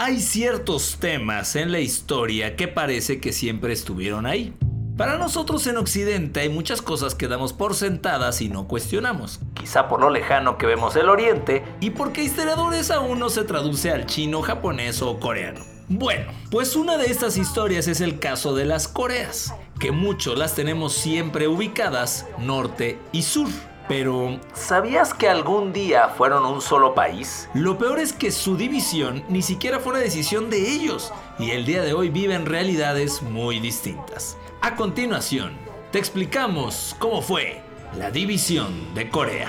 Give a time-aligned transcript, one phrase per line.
[0.00, 4.54] Hay ciertos temas en la historia que parece que siempre estuvieron ahí.
[4.96, 9.40] Para nosotros en Occidente hay muchas cosas que damos por sentadas y no cuestionamos.
[9.54, 13.90] Quizá por lo lejano que vemos el Oriente y porque historiadores aún no se traduce
[13.90, 15.64] al chino, japonés o coreano.
[15.88, 20.54] Bueno, pues una de estas historias es el caso de las Coreas, que muchos las
[20.54, 23.48] tenemos siempre ubicadas norte y sur.
[23.88, 27.48] Pero, ¿sabías que algún día fueron un solo país?
[27.54, 31.64] Lo peor es que su división ni siquiera fue una decisión de ellos, y el
[31.64, 34.36] día de hoy viven realidades muy distintas.
[34.60, 35.52] A continuación,
[35.90, 37.62] te explicamos cómo fue
[37.96, 39.48] la división de Corea.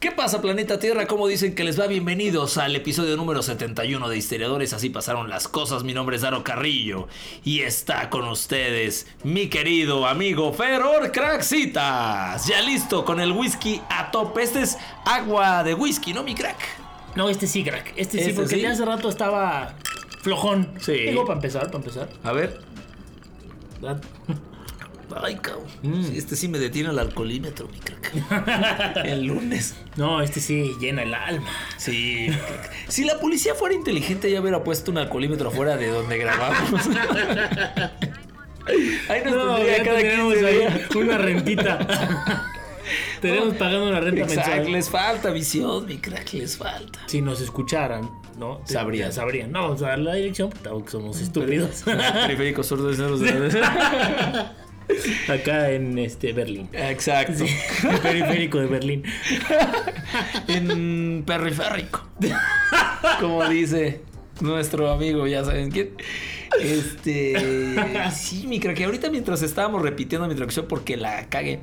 [0.00, 1.06] ¿Qué pasa planeta Tierra?
[1.06, 1.86] ¿Cómo dicen que les va?
[1.86, 5.84] Bienvenidos al episodio número 71 de Historiadores, así pasaron las cosas.
[5.84, 7.08] Mi nombre es Daro Carrillo
[7.44, 12.46] y está con ustedes mi querido amigo Feror Craxitas.
[12.46, 14.42] Ya listo con el whisky a tope.
[14.42, 16.58] Este es agua de whisky, ¿no, mi crack?
[17.14, 17.94] No, este sí, crack.
[17.96, 18.60] Este sí, ¿Este porque sí?
[18.60, 19.76] ya hace rato estaba
[20.20, 20.74] flojón.
[20.78, 20.92] Sí.
[20.92, 22.08] Digo, para empezar, para empezar.
[22.22, 22.60] A ver.
[25.22, 25.64] Ay, cabrón.
[25.82, 28.96] Sí, Este sí me detiene el alcoholímetro, mi crack.
[29.04, 29.74] el lunes.
[29.96, 31.46] No, este sí llena el alma.
[31.76, 32.28] Sí.
[32.88, 36.82] Si la policía fuera inteligente ya hubiera puesto un alcoholímetro afuera de donde grabamos.
[39.08, 40.90] Ahí nos tendría ya cada tenemos 15 ahí días.
[40.96, 42.46] una rentita.
[43.20, 44.72] Tenemos pagando una renta mensual.
[44.72, 47.00] les falta visión, mi crack, les falta.
[47.06, 48.60] Si nos escucharan, ¿no?
[48.64, 49.12] Sabrían.
[49.12, 49.50] Sabrían.
[49.52, 51.82] No vamos a dar la dirección, porque somos estúpidos.
[51.84, 53.60] Periférico sur de
[55.28, 56.68] Acá en este Berlín.
[56.72, 57.44] Exacto.
[57.92, 59.02] El periférico de Berlín.
[60.48, 62.06] En periférico.
[63.20, 64.00] Como dice
[64.40, 65.90] nuestro amigo, ya saben quién.
[66.60, 67.34] Este.
[68.14, 68.80] Sí, mi crack.
[68.82, 71.60] Ahorita mientras estábamos repitiendo mi traducción porque la cagué.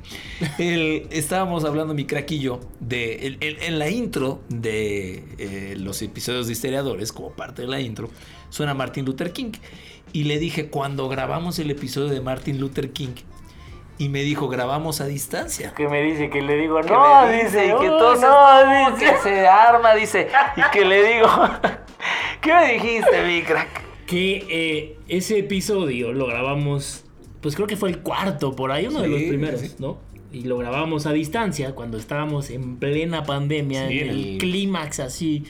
[0.58, 3.26] el- estábamos hablando, mi crack y yo, de.
[3.26, 7.80] el- el- en la intro de eh, los episodios de historiadores, como parte de la
[7.80, 8.10] intro,
[8.50, 9.52] suena Martin Luther King.
[10.14, 13.14] Y le dije, cuando grabamos el episodio de Martin Luther King.
[13.98, 15.74] Y me dijo, grabamos a distancia.
[15.74, 18.96] Que me dice que le digo, Que me dice, y que "Oh, entonces no", no,
[18.96, 19.04] dice.
[19.12, 21.28] que se arma, dice, y que le digo,
[22.40, 23.82] ¿qué me dijiste, mi crack?
[24.06, 27.04] que eh, ese episodio lo grabamos,
[27.40, 29.74] pues creo que fue el cuarto, por ahí, uno de los primeros, sí.
[29.78, 29.98] ¿no?
[30.32, 34.38] Y lo grabamos a distancia cuando estábamos en plena pandemia, Sí, en en el, el-
[34.38, 35.44] clímax así,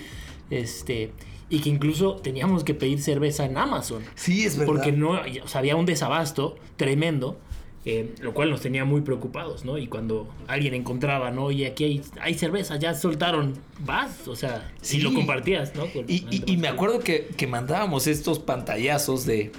[0.50, 1.12] este,
[1.54, 4.02] y que incluso teníamos que pedir cerveza en Amazon.
[4.14, 4.72] Sí, es verdad.
[4.72, 5.12] Porque no,
[5.44, 7.38] o sea, había un desabasto tremendo,
[7.86, 9.76] eh, lo cual nos tenía muy preocupados, ¿no?
[9.78, 11.44] Y cuando alguien encontraba, ¿no?
[11.44, 15.86] Oye, aquí hay, hay cerveza, ya soltaron, vas, o sea, si lo compartías, ¿no?
[15.92, 19.52] Con- Y, y- y me acuerdo que, que mandábamos estos pantallazos de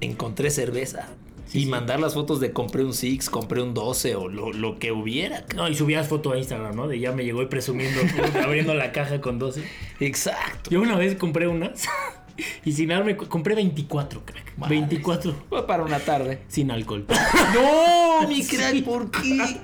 [0.00, 1.08] encontré cerveza.
[1.48, 1.68] Sí, y sí.
[1.68, 5.44] mandar las fotos de compré un Six, compré un 12 o lo, lo que hubiera.
[5.56, 6.88] No, y subías foto a Instagram, ¿no?
[6.88, 8.00] De ya me llegó y presumiendo,
[8.44, 9.64] abriendo la caja con 12.
[10.00, 10.70] Exacto.
[10.70, 11.88] Yo una vez compré unas
[12.64, 14.52] y sin darme compré 24, crack.
[14.56, 14.80] Madres.
[14.80, 16.40] 24 Fue para una tarde.
[16.48, 17.06] sin alcohol.
[17.54, 19.60] No, mi crack, ¿por qué?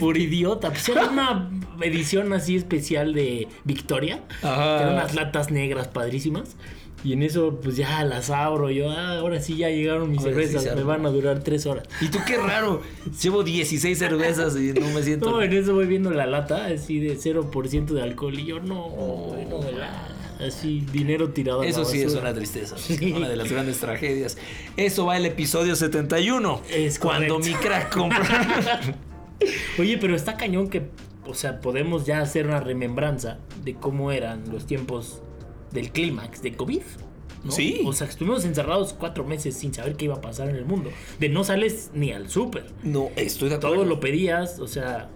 [0.00, 0.70] Por idiota.
[0.70, 4.22] Pues era una edición así especial de Victoria.
[4.42, 4.76] Ajá.
[4.76, 6.56] Que eran unas latas negras padrísimas.
[7.04, 8.70] Y en eso, pues ya las abro.
[8.70, 10.76] Yo, ah, ahora sí ya llegaron mis Ahora cervezas.
[10.76, 11.84] me van a durar tres horas.
[12.00, 12.80] Y tú qué raro.
[13.20, 15.30] Llevo 16 cervezas y no me siento.
[15.30, 18.38] No, en eso voy viendo la lata así de 0% de alcohol.
[18.38, 20.08] Y yo, no, güey, no me la.
[20.40, 21.60] Así, dinero tirado.
[21.60, 22.76] a la Eso sí es una tristeza.
[22.76, 23.12] Sí.
[23.16, 24.36] Una de las grandes tragedias.
[24.76, 26.62] Eso va el episodio 71.
[26.70, 27.58] Es cuando correcto.
[27.58, 28.80] mi crack compra.
[29.78, 30.82] Oye, pero está cañón que,
[31.26, 35.20] o sea, podemos ya hacer una remembranza de cómo eran los tiempos
[35.72, 36.82] del clímax de COVID.
[37.44, 37.50] ¿no?
[37.50, 37.80] Sí.
[37.84, 40.90] O sea, estuvimos encerrados cuatro meses sin saber qué iba a pasar en el mundo.
[41.18, 42.66] De no sales ni al súper.
[42.84, 43.76] no, estoy de acuerdo.
[43.76, 45.08] Todo lo pedías, o sea,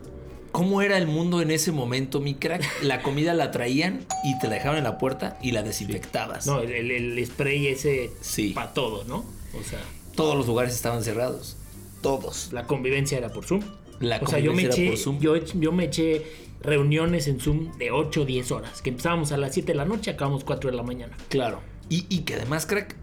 [0.53, 2.65] ¿Cómo era el mundo en ese momento, mi crack?
[2.83, 6.47] La comida la traían y te la dejaban en la puerta y la desinfectabas.
[6.47, 8.53] no, el, el spray ese Sí.
[8.55, 9.19] para todo, ¿no?
[9.19, 9.81] O sea,
[10.15, 11.59] Todos los lugares estaban cerrados.
[12.01, 12.53] Todos.
[12.53, 13.61] la convivencia era por Zoom.
[14.01, 15.19] La o sea, yo me eché, por Zoom.
[15.21, 16.25] yo, yo me eché
[16.67, 18.83] reuniones en Zoom de 8 o 10 horas.
[18.83, 21.17] Que empezábamos a las 7 de la noche, acabamos 4 de la mañana.
[21.29, 21.61] Claro.
[21.89, 22.97] Y, y que además, crack,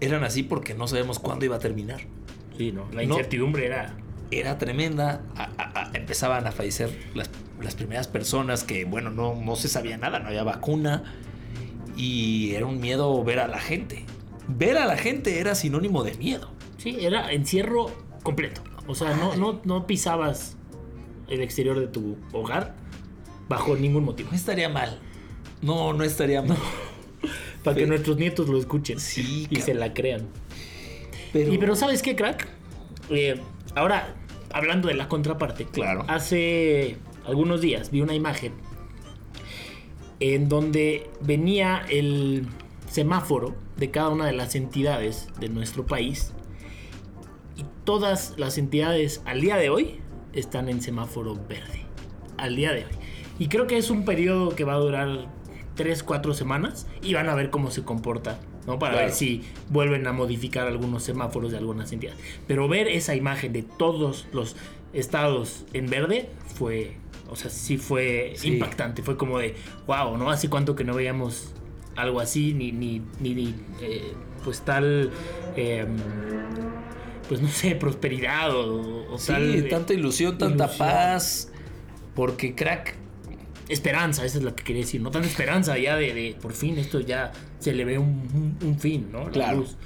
[0.00, 2.00] eran así porque no sabemos cuándo iba a terminar.
[2.56, 2.86] Sí, ¿no?
[2.92, 3.14] La No.
[3.14, 3.94] incertidumbre era
[4.30, 5.22] Era tremenda.
[5.36, 7.28] A- a- a- empezaban a fallecer las,
[7.60, 11.02] las primeras personas que, bueno, no, no se sabía nada, no había vacuna.
[11.96, 14.04] y era un miedo ver a la gente.
[14.48, 16.50] Ver a la gente era sinónimo de miedo.
[16.78, 17.90] Sí, era encierro
[18.22, 18.62] completo.
[18.86, 20.56] O sea, no, no, no pisabas
[21.30, 22.74] el exterior de tu hogar
[23.48, 24.30] bajo ningún motivo.
[24.30, 24.98] No estaría mal.
[25.62, 26.58] No, no estaría mal.
[27.64, 29.62] Para que nuestros nietos lo escuchen Sí, y cabrón.
[29.66, 30.26] se la crean.
[31.32, 32.48] Pero, Y pero ¿sabes qué, crack?
[33.10, 33.40] Eh,
[33.74, 34.14] ahora,
[34.52, 35.66] hablando de la contraparte.
[35.66, 36.04] Claro.
[36.08, 36.96] Hace
[37.26, 38.52] algunos días vi una imagen
[40.20, 42.46] en donde venía el
[42.90, 46.32] semáforo de cada una de las entidades de nuestro país.
[47.56, 50.00] Y todas las entidades al día de hoy
[50.32, 51.82] están en semáforo verde.
[52.36, 52.92] Al día de hoy.
[53.38, 55.26] Y creo que es un periodo que va a durar
[55.76, 58.78] 3, 4 semanas y van a ver cómo se comporta, ¿no?
[58.78, 59.06] Para Claro.
[59.08, 62.18] ver si vuelven a modificar algunos semáforos de algunas entidades.
[62.46, 64.56] Pero ver esa imagen de todos los
[64.92, 66.96] estados en verde fue,
[67.30, 68.48] o sea, sí fue Sí.
[68.54, 69.02] impactante.
[69.02, 69.54] Fue como de,
[69.86, 70.30] wow, ¿no?
[70.30, 71.54] Hace cuánto que no veíamos
[71.96, 74.12] algo así, ni, ni, ni, ni, eh,
[74.44, 75.10] pues tal,
[75.56, 75.86] eh,
[77.30, 79.68] pues no sé, prosperidad o, o sí, tal.
[79.70, 80.88] tanta ilusión, tanta ilusión.
[80.88, 81.48] paz.
[82.14, 82.96] Porque, crack,
[83.68, 86.76] Esperanza, esa es lo que quería decir, no tanta esperanza ya de, de por fin
[86.76, 87.30] esto ya
[87.60, 89.26] se le ve un, un- un fin, ¿no?
[89.26, 89.58] La Claro.
[89.58, 89.76] luz.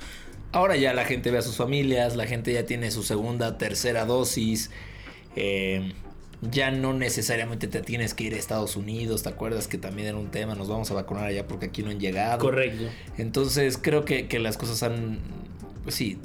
[0.52, 4.06] Ahora ya la gente ve a sus familias, la gente ya tiene su segunda, tercera
[4.06, 4.70] dosis.
[5.36, 5.92] eh,
[6.50, 9.22] ya no necesariamente te tienes que ir a Estados Unidos.
[9.22, 10.54] ¿Te acuerdas que también era un tema?
[10.54, 12.38] Nos vamos a vacunar allá porque aquí no han llegado.
[12.38, 12.84] Correcto.
[13.18, 15.18] Entonces creo que, que las cosas han.
[15.84, 16.18] Pues sí.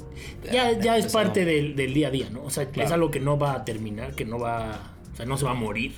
[0.52, 2.42] Ya, ya es parte del, del día a día, ¿no?
[2.42, 5.36] O sea, es algo que no va a terminar, que no va, o sea, no
[5.36, 5.92] se va a morir.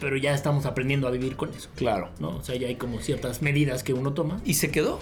[0.00, 2.08] Pero ya estamos aprendiendo a vivir con eso, Claro.
[2.20, 2.36] ¿no?
[2.36, 4.40] O sea, ya hay como ciertas medidas que uno toma.
[4.44, 4.98] Y se quedó.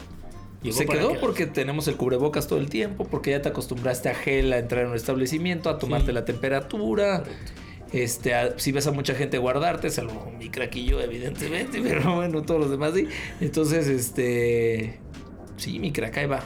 [0.62, 1.20] Llegó se quedó quedarse.
[1.20, 4.82] porque tenemos el cubrebocas todo el tiempo, porque ya te acostumbraste a gel, a entrar
[4.84, 6.12] en un establecimiento, a tomarte Sí.
[6.12, 7.20] la temperatura.
[7.20, 7.52] Correcto.
[7.92, 12.60] Este, a- si ves a mucha gente guardarte, salvo mi craquillo, evidentemente, pero bueno, todos
[12.60, 13.06] los demás sí.
[13.40, 14.98] Entonces, este.
[15.58, 16.42] Sí, mi crack, ahí va.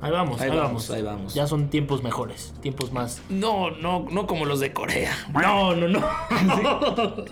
[0.00, 1.34] Ahí vamos, Ahí ahí, vamos, vamos, ahí vamos.
[1.34, 3.22] Ya son tiempos mejores, tiempos más.
[3.30, 5.16] No, no, no como los de Corea.
[5.32, 6.04] No, no, no.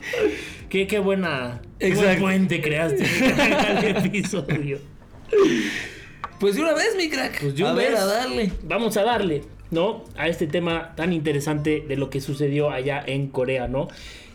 [0.71, 1.61] qué, qué buena.
[1.79, 2.21] qué buen Exacto.
[2.23, 3.05] puente creaste
[3.39, 4.79] al episodio.
[6.41, 7.41] Pues de una vez, mi crack.
[7.41, 8.01] Pues de a una ver, vez.
[8.01, 8.53] a darle.
[8.65, 10.05] Vamos a darle, ¿no?
[10.17, 13.89] A este tema tan interesante de lo que sucedió allá en Corea, ¿no?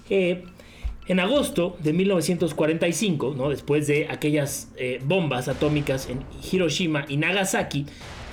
[0.10, 0.44] Eh,
[1.08, 3.50] en agosto de 1945, ¿no?
[3.50, 6.20] Después de aquellas eh, bombas atómicas en
[6.52, 7.88] Hiroshima y Nagasaki,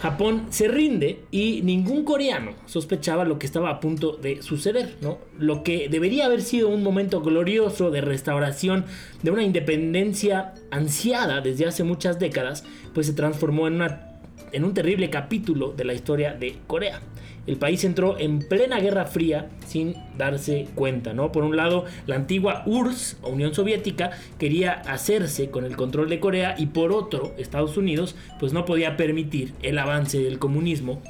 [0.06, 5.18] Japón se rinde y ningún coreano sospechaba lo que estaba a punto de suceder, ¿no?
[5.36, 8.84] Lo que debería haber sido un momento glorioso de restauración
[9.24, 12.62] de una independencia ansiada desde hace muchas décadas,
[12.94, 14.15] pues se transformó en una
[14.56, 17.02] en un terrible capítulo de la historia de Corea.
[17.46, 21.30] El país entró en plena Guerra Fría sin darse cuenta, ¿no?
[21.30, 26.20] Por un lado, la antigua URSS, o Unión Soviética, quería hacerse con el control de
[26.20, 31.02] Corea y por otro, Estados Unidos, pues no podía permitir el avance del comunismo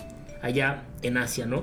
[0.43, 1.63] allá en Asia, ¿no?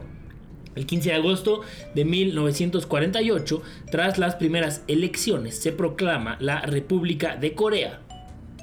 [0.75, 1.61] El 15 de agosto
[1.93, 7.99] de 1948, tras las primeras elecciones, se proclama la República de Corea,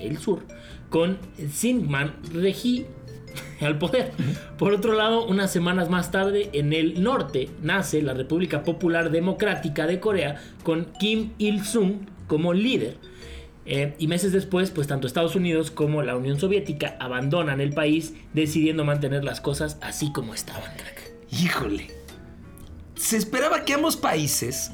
[0.00, 0.40] el sur,
[0.88, 1.18] con
[1.50, 2.86] Syngman Regi
[3.66, 4.12] al poder.
[4.58, 9.86] Por otro lado, unas semanas más tarde, en el norte, nace la República Popular Democrática
[9.86, 12.96] de Corea con Kim Il-sung como líder.
[13.66, 18.14] Eh, y meses después, pues tanto Estados Unidos como la Unión Soviética abandonan el país,
[18.32, 20.70] decidiendo mantener las cosas así como estaban.
[21.30, 21.88] Híjole.
[22.96, 24.72] Se esperaba que ambos países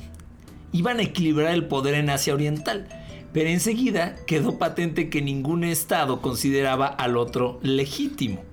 [0.73, 2.89] iban a equilibrar el poder en Asia Oriental,
[3.33, 8.46] pero enseguida quedó patente que ningún estado consideraba al otro legítimo.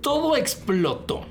[0.00, 1.26] Todo explotó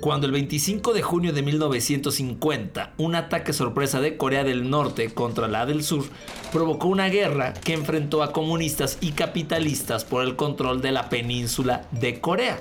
[0.00, 5.48] cuando el 25 de junio de 1950 un ataque sorpresa de Corea del Norte contra
[5.48, 6.04] la del Sur
[6.52, 11.88] provocó una guerra que enfrentó a comunistas y capitalistas por el control de la península
[11.90, 12.60] de Corea.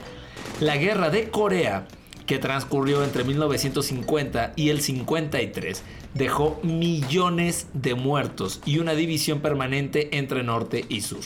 [0.60, 1.88] La guerra de Corea,
[2.26, 5.84] que transcurrió entre 1950 y el 53,
[6.16, 11.22] dejó millones de muertos y una división permanente entre norte y sur.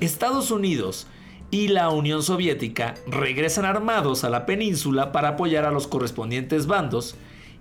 [0.00, 1.06] Estados Unidos
[1.52, 7.14] y la Unión Soviética regresan armados a la península para apoyar a los correspondientes bandos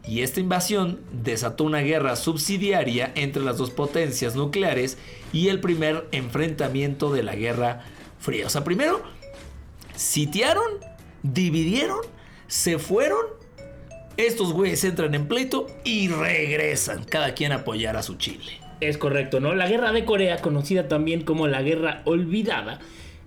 [0.08, 4.98] y esta invasión desató una guerra subsidiaria entre las dos potencias nucleares
[5.34, 7.84] y el primer enfrentamiento de la Guerra
[8.18, 8.48] Fría.
[8.48, 9.04] O sea, primero
[9.94, 10.64] sitiaron,
[11.22, 12.00] dividieron,
[12.48, 13.26] se fueron,
[14.16, 18.54] estos güeyes entran en pleito y regresan, cada quien a apoyar a su chile.
[18.80, 19.54] Es correcto, ¿no?
[19.54, 22.80] La guerra de Corea, conocida también como la guerra olvidada,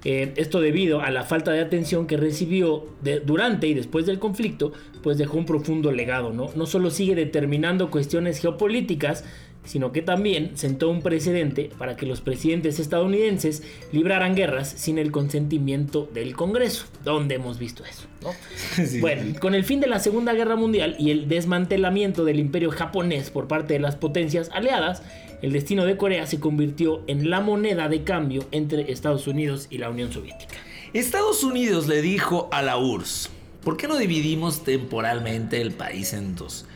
[0.05, 4.19] eh, esto debido a la falta de atención que recibió de- durante y después del
[4.19, 6.51] conflicto, pues dejó un profundo legado, ¿no?
[6.57, 9.25] No solo sigue determinando cuestiones geopolíticas
[9.65, 15.11] sino que también sentó un precedente para que los presidentes estadounidenses libraran guerras sin el
[15.11, 18.07] consentimiento del Congreso, donde hemos visto eso.
[19.01, 23.31] Bueno, con el fin de la Segunda Guerra Mundial y el desmantelamiento del imperio japonés
[23.31, 25.03] por parte de las potencias aliadas,
[25.43, 29.79] el destino de Corea se convirtió en la moneda de cambio entre Estados Unidos y
[29.79, 30.55] la Unión Soviética.
[30.95, 33.31] Estados Unidos le dijo a la URSS,
[33.63, 36.67] ¿por qué no dividimos temporalmente el país en dos?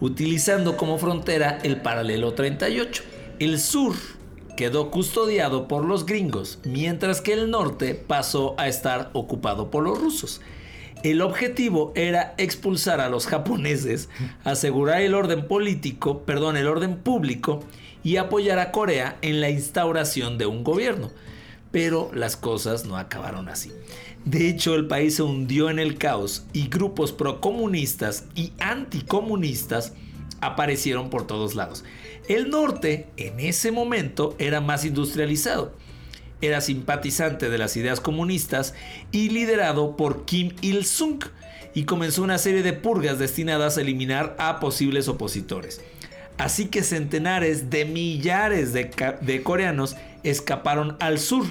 [0.00, 3.02] Utilizando como frontera el paralelo 38.
[3.40, 3.94] El sur
[4.56, 10.00] quedó custodiado por los gringos, mientras que el norte pasó a estar ocupado por los
[10.00, 10.40] rusos.
[11.02, 14.08] El objetivo era expulsar a los japoneses,
[14.44, 17.60] asegurar el orden político, perdón, el orden público
[18.02, 21.10] y apoyar a Corea en la instauración de un gobierno.
[21.78, 23.70] Pero las cosas no acabaron así.
[24.24, 29.92] De hecho, el país se hundió en el caos y grupos procomunistas y anticomunistas
[30.40, 31.84] aparecieron por todos lados.
[32.26, 35.72] El norte, en ese momento, era más industrializado.
[36.40, 38.74] Era simpatizante de las ideas comunistas
[39.12, 41.26] y liderado por Kim Il-sung
[41.74, 45.80] y comenzó una serie de purgas destinadas a eliminar a posibles opositores.
[46.38, 49.94] Así que centenares de millares de, de coreanos
[50.24, 51.46] escaparon al sur,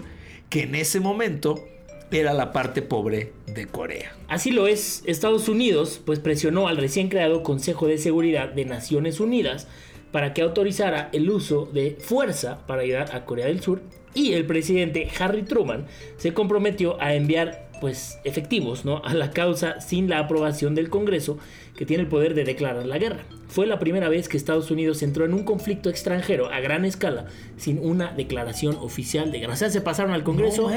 [0.49, 1.67] que en ese momento
[2.11, 4.15] era la parte pobre de Corea.
[4.27, 9.19] Así lo es, Estados Unidos pues presionó al recién creado Consejo de Seguridad de Naciones
[9.19, 9.67] Unidas
[10.11, 13.81] para que autorizara el uso de fuerza para ayudar a Corea del Sur
[14.13, 15.85] y el presidente Harry Truman
[16.17, 19.01] se comprometió a enviar pues efectivos ¿no?
[19.03, 21.37] a la causa sin la aprobación del Congreso
[21.77, 23.23] que tiene el poder de declarar la guerra.
[23.47, 27.27] Fue la primera vez que Estados Unidos entró en un conflicto extranjero a gran escala
[27.55, 29.53] sin una declaración oficial de guerra.
[29.53, 30.69] O sea, se pasaron al Congreso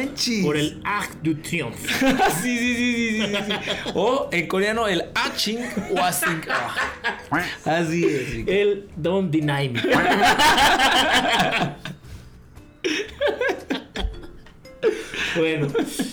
[0.44, 1.88] por el Arc du Triomphe.
[2.42, 3.42] sí, sí, sí, sí, sí, sí,
[3.94, 5.58] O en coreano el Aching
[5.90, 6.42] Wasing.
[7.64, 8.46] Así es.
[8.46, 9.80] El Don't Deny Me.
[15.36, 15.68] Bueno,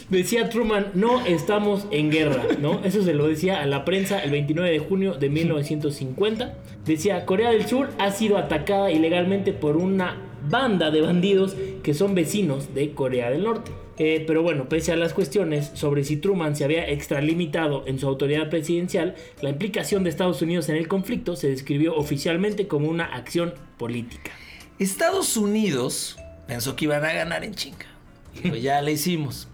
[0.09, 2.83] decía Truman, no estamos en guerra, ¿no?
[2.83, 6.53] Eso se lo decía a la prensa el 29 de junio de 1950.
[6.85, 10.17] Decía, Corea del Sur ha sido atacada ilegalmente por una
[10.49, 13.71] banda de bandidos que son vecinos de Corea del Norte.
[13.99, 18.07] Eh, pero bueno, pese a las cuestiones sobre si Truman se había extralimitado en su
[18.07, 23.05] autoridad presidencial, la implicación de Estados Unidos en el conflicto se describió oficialmente como una
[23.05, 24.31] acción política.
[24.77, 27.96] Estados Unidos pensó que iban a ganar en chinga.
[28.41, 29.47] Pues ya le hicimos.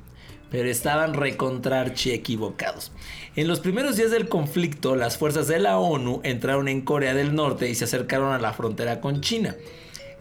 [0.50, 2.92] Pero estaban recontrarchi equivocados.
[3.36, 7.34] En los primeros días del conflicto, las fuerzas de la ONU entraron en Corea del
[7.34, 9.56] Norte y se acercaron a la frontera con China,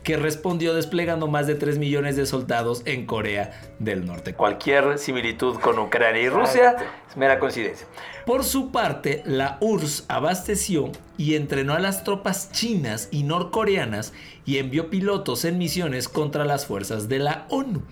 [0.03, 4.33] que respondió desplegando más de 3 millones de soldados en Corea del Norte.
[4.33, 6.77] Cualquier similitud con Ucrania y Rusia
[7.09, 7.87] es mera coincidencia.
[8.25, 14.13] Por su parte, la URSS abasteció y entrenó a las tropas chinas y norcoreanas
[14.47, 17.83] y envió pilotos en misiones contra las fuerzas de la ONU.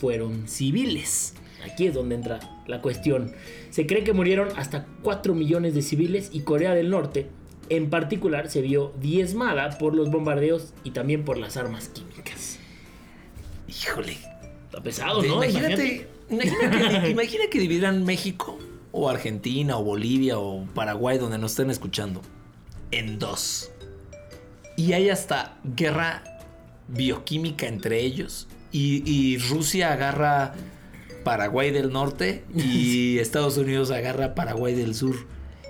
[0.00, 1.34] fueron civiles.
[1.64, 3.32] Aquí es donde entra la cuestión.
[3.70, 7.28] Se cree que murieron hasta 4 millones de civiles y Corea del Norte,
[7.68, 12.58] en particular, se vio diezmada por los bombardeos y también por las armas químicas.
[13.68, 14.18] Híjole.
[14.66, 15.42] Está pesado, ¿no?
[15.42, 18.58] Imagínate, imagínate que, imagina que dividieran México
[18.92, 22.20] o Argentina o Bolivia o Paraguay donde nos estén escuchando
[22.90, 23.70] en dos.
[24.76, 26.22] Y hay hasta guerra
[26.88, 28.46] bioquímica entre ellos.
[28.72, 30.54] Y, y Rusia agarra
[31.24, 35.16] Paraguay del norte y Estados Unidos agarra Paraguay del sur.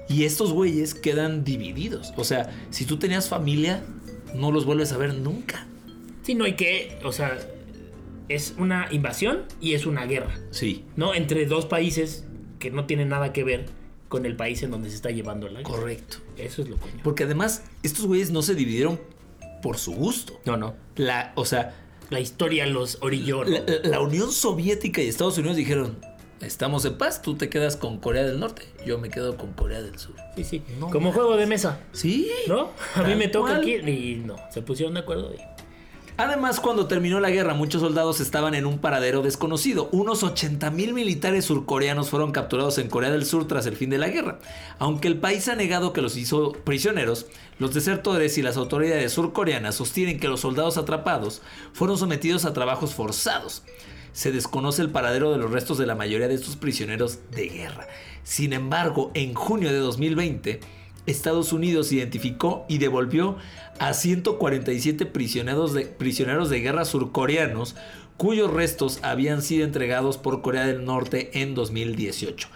[0.08, 2.12] Y estos güeyes quedan divididos.
[2.16, 3.82] O sea, si tú tenías familia,
[4.34, 5.66] no los vuelves a ver nunca.
[6.22, 7.38] Sí, no, hay que, o sea,
[8.28, 10.38] es una invasión y es una guerra.
[10.50, 10.84] Sí.
[10.96, 11.14] ¿No?
[11.14, 12.24] Entre dos países
[12.58, 13.66] que no tienen nada que ver
[14.08, 15.70] con el país en donde se está llevando la guerra.
[15.70, 16.18] Correcto.
[16.36, 17.00] Eso es lo coño.
[17.02, 19.00] Porque además, estos güeyes no se dividieron
[19.62, 20.40] por su gusto.
[20.44, 20.74] No, no.
[20.96, 21.83] La, o sea,
[22.14, 23.44] La historia los orilló.
[23.44, 23.50] ¿no?
[23.50, 25.96] la, la Unión Soviética y Estados Unidos dijeron,
[26.40, 29.82] estamos en paz, tú te quedas con Corea del Norte, yo me quedo con Corea
[29.82, 30.14] del Sur.
[30.36, 30.62] Sí, sí.
[30.78, 31.80] No Como juego de mesa.
[31.92, 32.30] Sí.
[32.48, 32.70] ¿No?
[32.94, 33.60] A mí me toca cual.
[33.62, 34.36] aquí y no.
[34.52, 35.32] Se pusieron de acuerdo.
[35.34, 35.53] y-
[36.16, 39.88] Además, cuando terminó la guerra, muchos soldados estaban en un paradero desconocido.
[39.90, 43.98] Unos 80 mil militares surcoreanos fueron capturados en Corea del Sur tras el fin de
[43.98, 44.38] la guerra.
[44.78, 47.26] Aunque el país ha negado que los hizo prisioneros,
[47.58, 51.42] los desertores y las autoridades surcoreanas sostienen que los soldados atrapados
[51.72, 53.64] fueron sometidos a trabajos forzados.
[54.12, 57.88] Se desconoce el paradero de los restos de la mayoría de estos prisioneros de guerra.
[58.22, 60.60] Sin embargo, en junio de 2020,
[61.06, 63.36] Estados Unidos identificó y devolvió
[63.78, 67.76] a 147 prisioneros de, prisioneros de guerra surcoreanos
[68.16, 72.48] cuyos restos habían sido entregados por Corea del Norte en 2018.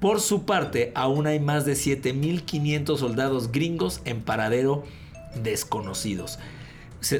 [0.00, 4.84] Por su parte, aún hay más de 7.500 soldados gringos en paradero
[5.42, 6.38] desconocidos.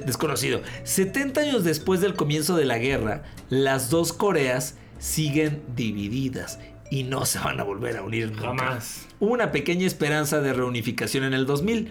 [0.04, 0.62] Desconocido.
[0.84, 6.58] 70 años después del comienzo de la guerra, las dos Coreas siguen divididas
[6.92, 8.48] y no se van a volver a unir nunca.
[8.48, 9.08] Jamás.
[9.18, 11.90] Hubo una pequeña esperanza de reunificación en el 2000.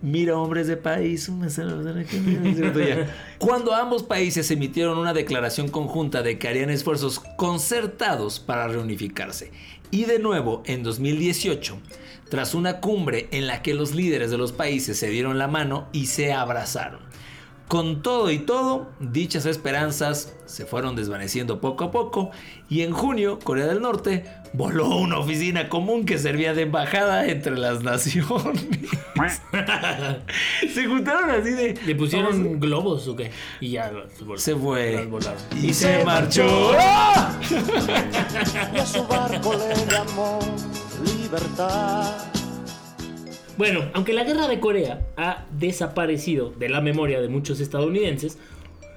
[0.00, 1.28] Mira, hombres de país,
[3.38, 9.52] cuando ambos países emitieron una declaración conjunta de que harían esfuerzos concertados para reunificarse.
[9.90, 11.76] Y de nuevo, en 2018,
[12.30, 15.88] tras una cumbre en la que los líderes de los países se dieron la mano
[15.92, 17.00] y se abrazaron.
[17.68, 22.30] Con todo y todo, dichas esperanzas se fueron desvaneciendo poco a poco
[22.68, 27.56] y en junio Corea del Norte voló una oficina común que servía de embajada entre
[27.56, 28.60] las naciones.
[30.74, 31.74] se juntaron así de...
[31.86, 33.30] ¿Le pusieron globos o qué?
[33.60, 33.90] Y ya
[34.36, 35.08] se, fue
[35.60, 36.72] y se marchó.
[36.78, 37.32] ¡Ah!
[38.74, 40.38] y a su barco le llamó
[41.04, 42.43] libertad.
[43.56, 48.36] Bueno, aunque la guerra de Corea ha desaparecido de la memoria de muchos estadounidenses,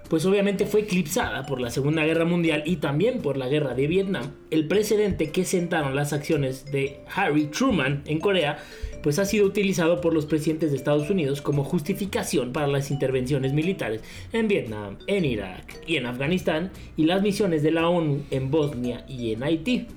[0.09, 3.87] pues obviamente fue eclipsada por la Segunda Guerra Mundial y también por la guerra de
[3.87, 8.57] Vietnam, el precedente que sentaron las acciones de Harry Truman en Corea,
[9.03, 13.53] pues ha sido utilizado por los presidentes de Estados Unidos como justificación para las intervenciones
[13.53, 14.01] militares
[14.33, 19.05] en Vietnam, en Irak y en Afganistán y las misiones de la ONU en Bosnia
[19.07, 19.87] y en Haití.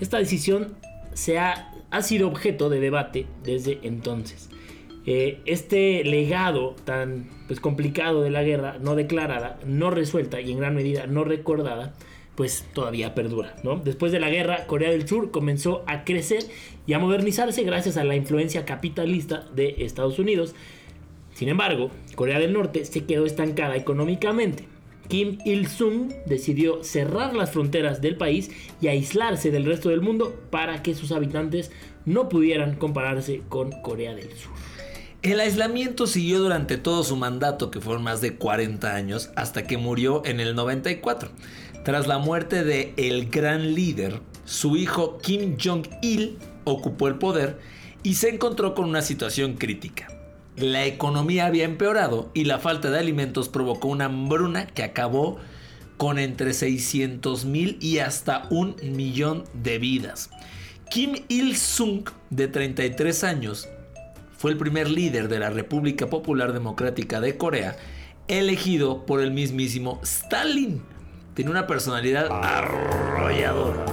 [0.00, 0.74] Esta decisión
[1.12, 4.50] se ha, ha sido objeto de debate desde entonces.
[5.08, 10.58] Eh, este legado tan pues, complicado de la guerra no declarada, no resuelta y en
[10.58, 11.94] gran medida no recordada,
[12.34, 13.56] pues todavía perdura.
[13.62, 13.76] ¿no?
[13.76, 16.44] Después de la guerra, Corea del Sur comenzó a crecer
[16.86, 20.54] y a modernizarse gracias a la influencia capitalista de Estados Unidos.
[21.34, 24.64] Sin embargo, Corea del Norte se quedó estancada económicamente.
[25.08, 30.82] Kim Il-sung decidió cerrar las fronteras del país y aislarse del resto del mundo para
[30.82, 31.70] que sus habitantes
[32.04, 34.52] no pudieran compararse con Corea del Sur.
[35.22, 39.76] El aislamiento siguió durante todo su mandato, que fueron más de 40 años, hasta que
[39.76, 41.30] murió en el 94.
[41.84, 47.58] Tras la muerte de el gran líder, su hijo Kim Jong-il ocupó el poder
[48.02, 50.15] y se encontró con una situación crítica.
[50.56, 55.36] La economía había empeorado y la falta de alimentos provocó una hambruna que acabó
[55.98, 60.30] con entre 600 mil y hasta un millón de vidas.
[60.90, 63.68] Kim Il-sung, de 33 años,
[64.38, 67.76] fue el primer líder de la República Popular Democrática de Corea,
[68.26, 70.82] elegido por el mismísimo Stalin.
[71.34, 73.84] Tiene una personalidad arrolladora,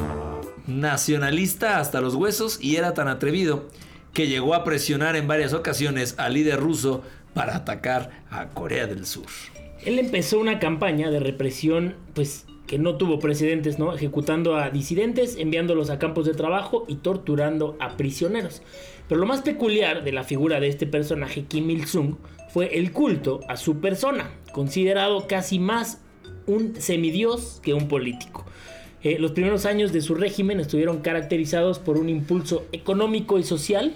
[0.65, 3.67] nacionalista hasta los huesos y era tan atrevido
[4.13, 9.05] que llegó a presionar en varias ocasiones al líder ruso para atacar a Corea del
[9.05, 9.25] Sur.
[9.85, 13.93] Él empezó una campaña de represión, pues que no tuvo precedentes, ¿no?
[13.93, 18.61] Ejecutando a disidentes, enviándolos a campos de trabajo y torturando a prisioneros.
[19.09, 22.15] Pero lo más peculiar de la figura de este personaje, Kim Il-sung,
[22.49, 25.99] fue el culto a su persona, considerado casi más
[26.45, 28.45] un semidios que un político.
[29.03, 33.93] Eh, los primeros años de su régimen estuvieron caracterizados por un impulso económico y social,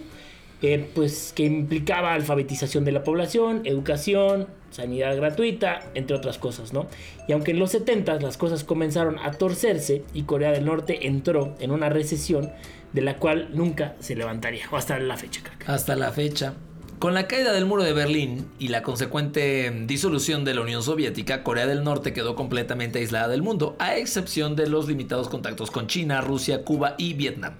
[0.61, 6.87] eh, pues que implicaba alfabetización de la población, educación, sanidad gratuita, entre otras cosas, ¿no?
[7.27, 11.55] Y aunque en los 70 las cosas comenzaron a torcerse y Corea del Norte entró
[11.59, 12.51] en una recesión
[12.91, 15.41] de la cual nunca se levantaría, hasta la fecha.
[15.67, 16.55] Hasta la fecha.
[16.99, 21.43] Con la caída del muro de Berlín y la consecuente disolución de la Unión Soviética,
[21.43, 25.85] Corea del Norte quedó completamente aislada del mundo, a excepción de los limitados contactos con
[25.85, 27.53] China, Rusia, Cuba y Vietnam.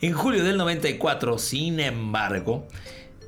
[0.00, 2.68] En julio del 94, sin embargo,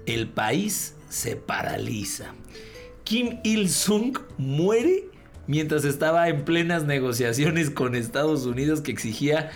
[0.07, 2.33] el país se paraliza.
[3.03, 5.07] Kim Il-sung muere
[5.49, 9.51] mientras estaba en plenas negociaciones con Estados Unidos que exigía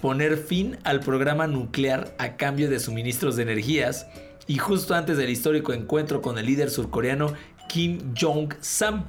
[0.00, 4.06] poner fin al programa nuclear a cambio de suministros de energías
[4.50, 7.34] y justo antes del histórico encuentro con el líder surcoreano
[7.68, 9.04] Kim Jong-sam.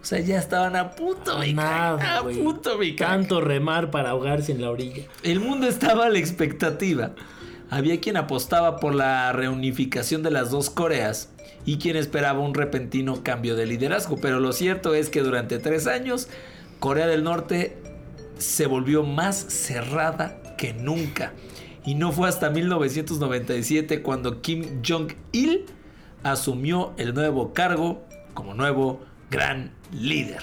[0.00, 2.92] O sea, ya estaban a punto, mi Nada, a punto, mi.
[2.92, 5.04] Tanto remar para ahogarse en la orilla.
[5.24, 7.10] El mundo estaba a la expectativa.
[7.68, 11.28] Había quien apostaba por la reunificación de las dos Coreas
[11.66, 14.22] y quien esperaba un repentino cambio de liderazgo.
[14.22, 16.28] Pero lo cierto es que durante tres años,
[16.80, 17.76] Corea del Norte
[18.38, 21.34] se volvió más cerrada que nunca.
[21.84, 25.66] Y no fue hasta 1997 cuando Kim Jong-il
[26.22, 28.02] asumió el nuevo cargo
[28.34, 30.42] como nuevo gran líder.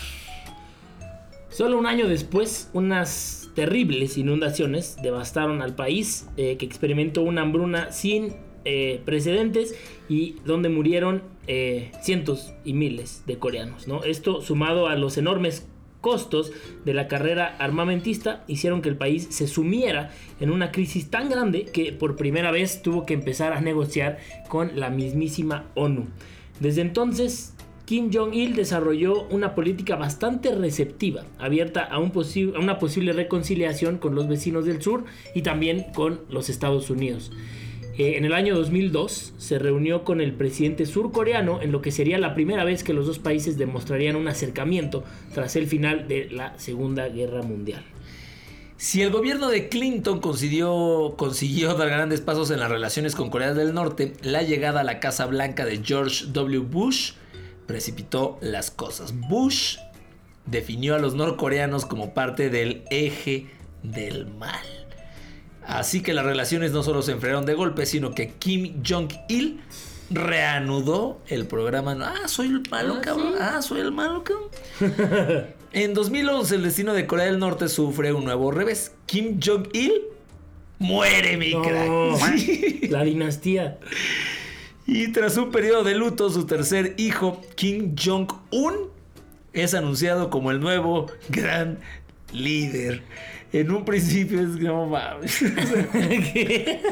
[1.50, 7.92] Solo un año después, unas terribles inundaciones devastaron al país, eh, que experimentó una hambruna
[7.92, 9.76] sin eh, precedentes
[10.08, 13.88] y donde murieron eh, cientos y miles de coreanos.
[13.88, 14.04] ¿no?
[14.04, 15.68] Esto sumado a los enormes
[16.02, 16.52] costos
[16.86, 21.66] de la carrera armamentista hicieron que el país se sumiera en una crisis tan grande
[21.66, 26.08] que por primera vez tuvo que empezar a negociar con la mismísima ONU.
[26.60, 27.54] Desde entonces,
[27.86, 34.28] Kim Jong-il desarrolló una política bastante receptiva, abierta a, a una posible reconciliación con los
[34.28, 37.32] vecinos del sur y también con los Estados Unidos.
[38.00, 42.18] Eh, en el año 2002 se reunió con el presidente surcoreano en lo que sería
[42.18, 46.58] la primera vez que los dos países demostrarían un acercamiento tras el final de la
[46.58, 47.84] Segunda Guerra Mundial.
[48.78, 53.54] Si el gobierno de Clinton consiguió, consiguió dar grandes pasos en las relaciones con Corea
[53.54, 56.60] del Norte, la llegada a la Casa Blanca de George W.
[56.60, 57.16] Bush
[57.68, 59.14] precipitó las cosas.
[59.28, 59.78] Bush
[60.46, 63.48] definió a los norcoreanos como parte del eje
[63.84, 64.89] del mal.
[65.70, 69.62] Así que las relaciones no solo se enfriaron de golpe, sino que Kim Jong-il
[70.10, 71.96] reanudó el programa.
[72.02, 73.34] Ah, soy el malo, Ah, cabrón.
[73.34, 73.40] ¿sí?
[73.40, 75.48] Ah, soy el malo, cabrón.
[75.72, 78.94] En 2011 el destino de Corea del Norte sufre un nuevo revés.
[79.06, 80.02] Kim Jong-il
[80.80, 82.38] muere, mi No, crack.
[82.40, 82.88] Sí.
[82.90, 83.78] la dinastía.
[84.88, 88.90] Y tras un periodo de luto, su tercer hijo, Kim Jong-un,
[89.54, 91.78] es anunciado como el nuevo gran
[92.34, 93.04] líder.
[93.52, 95.42] En un principio es no mames.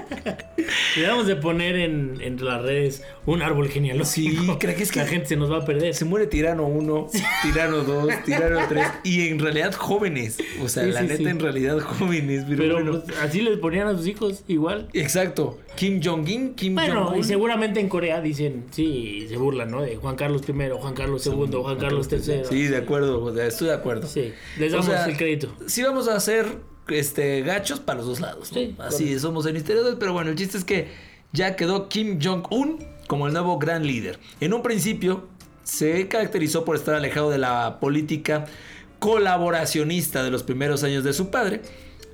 [0.97, 4.41] Le vamos de poner en, en las redes un árbol genealógico.
[4.43, 5.93] Sí, creo que es que- la gente se nos va a perder.
[5.93, 7.09] Se muere Tirano 1,
[7.43, 10.37] Tirano 2, Tirano 3 y en realidad jóvenes.
[10.63, 11.25] O sea, Sí, la sí, neta sí.
[11.27, 12.43] en realidad jóvenes.
[12.47, 13.01] Pero, Pero bueno.
[13.05, 14.87] pues, así les ponían a sus hijos igual.
[14.93, 15.59] Exacto.
[15.75, 17.19] Kim Jong-un, Kim Bueno, Jong-un.
[17.19, 19.83] y seguramente en Corea dicen, sí, se burlan, ¿no?
[19.83, 22.41] De Juan Carlos I, Juan Carlos II, Juan Carlos III.
[22.49, 24.07] Sí, de acuerdo, estoy de acuerdo.
[24.07, 25.53] Sí, les O damos sea, el crédito.
[25.67, 26.46] Sí vamos a hacer
[26.89, 28.51] este gachos para los dos lados.
[28.51, 28.57] ¿no?
[28.59, 29.19] Sí, Así correcto.
[29.21, 30.89] somos en historiadores, pero bueno, el chiste es que
[31.33, 34.19] ya quedó Kim Jong-un como el nuevo gran líder.
[34.39, 35.27] En un principio
[35.63, 38.45] se caracterizó por estar alejado de la política
[38.99, 41.61] colaboracionista de los primeros años de su padre.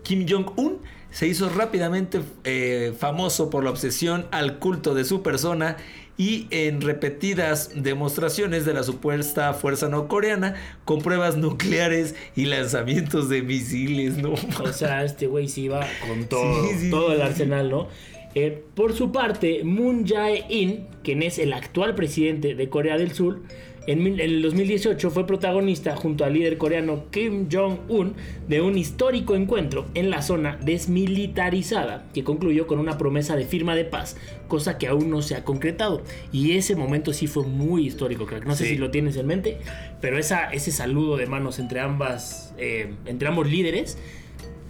[0.04, 0.80] Kim Jong-un
[1.12, 5.78] se hizo rápidamente eh, famoso por la obsesión al culto de su persona
[6.18, 13.30] y en repetidas demostraciones de la supuesta fuerza no coreana con pruebas nucleares y lanzamientos
[13.30, 14.34] de misiles, ¿no?
[14.64, 17.88] O sea, este güey sí iba con todo, Sí, sí, todo sí, el arsenal, ¿no?
[18.36, 23.42] Eh, por su parte, Moon Jae-in, quien es el actual presidente de Corea del Sur,
[23.86, 28.14] en, el 2018 fue protagonista junto al líder coreano Kim Jong-un
[28.48, 33.76] de un histórico encuentro en la zona desmilitarizada que concluyó con una promesa de firma
[33.76, 34.16] de paz,
[34.48, 36.02] cosa que aún no se ha concretado.
[36.32, 38.46] Y ese momento sí fue muy histórico, crack.
[38.46, 38.70] No sé Sí.
[38.72, 39.58] si lo tienes en mente,
[40.02, 43.98] pero esa, ese saludo de manos entre ambas, eh, entre ambos líderes,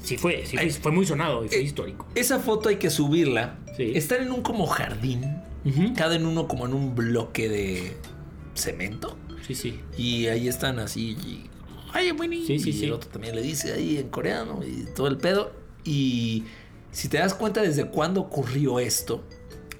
[0.02, 2.08] sí fue, sí fue, muy sonado y fue Eh, histórico.
[2.16, 3.58] Esa foto hay que subirla.
[3.78, 3.92] Sí.
[3.96, 5.24] Están en un como jardín,
[5.96, 7.94] cada en uno como en un bloque de
[8.56, 9.18] cemento.
[9.48, 9.80] Sí, sí.
[9.98, 11.12] Y ahí están así.
[11.12, 11.50] Y,
[11.92, 12.86] Ay, bueno, Sí, sí, y sí.
[12.86, 15.52] el otro también le dice ahí en coreano y todo el pedo.
[15.84, 16.44] Y
[16.92, 19.24] si te das cuenta desde cuándo ocurrió esto,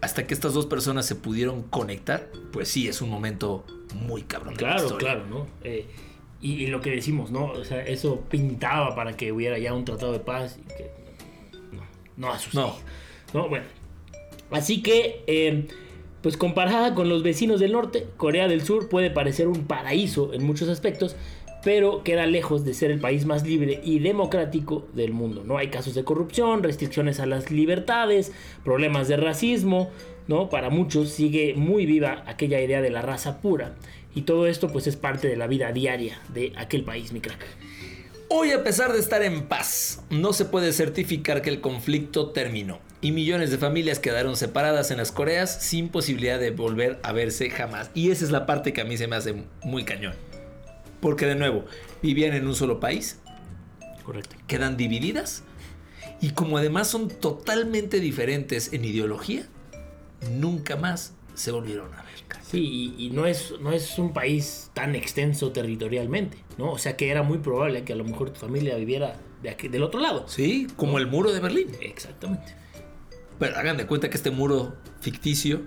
[0.02, 4.54] hasta que estas dos personas se pudieron conectar, pues sí, es un momento muy cabrón.
[4.56, 5.48] de la Claro, claro, ¿no?
[5.64, 5.88] Eh,
[6.42, 7.46] Y, y lo que decimos, ¿no?
[7.46, 10.92] O sea, eso pintaba para que hubiera ya un tratado de paz y que
[11.72, 11.82] no,
[12.18, 12.76] no ha sucedido.
[13.34, 13.48] No.
[13.48, 13.66] Bueno.
[14.52, 15.68] Así que, eh,
[16.24, 20.44] pues comparada con los vecinos del norte, Corea del Sur puede parecer un paraíso en
[20.46, 21.18] muchos aspectos,
[21.64, 25.44] pero queda lejos de ser el país más libre y democrático del mundo.
[25.46, 28.32] No hay casos de corrupción, restricciones a las libertades,
[28.64, 29.92] problemas de racismo,
[30.28, 30.50] ¿no?
[30.50, 33.76] Para muchos sigue muy viva aquella idea de la raza pura.
[34.16, 37.46] Y todo esto pues es parte de la vida diaria de aquel país, mi crack.
[38.30, 42.80] Hoy, a pesar de estar en paz, no se puede certificar que el conflicto terminó.
[43.04, 47.50] Y millones de familias quedaron separadas en las Coreas sin posibilidad de volver a verse
[47.50, 47.92] jamás.
[47.94, 50.14] Y esa es la parte que a mí se me hace muy cañón.
[51.02, 51.66] Porque de nuevo,
[52.02, 53.20] vivían en un solo país,
[54.06, 54.38] Correcto.
[54.48, 55.44] quedan divididas.
[56.22, 59.48] Y como además son totalmente diferentes en ideología,
[60.32, 62.14] nunca más se volvieron a ver.
[62.50, 66.72] Sí, y, y no, es, no es un país tan extenso territorialmente, ¿no?
[66.72, 69.68] O sea que era muy probable que a lo mejor tu familia viviera de aquí,
[69.68, 70.28] del otro lado.
[70.30, 71.68] Sí, como el muro de Berlín.
[71.82, 72.63] Exactamente.
[73.40, 75.62] Pero hagan de cuenta que este muro ficticio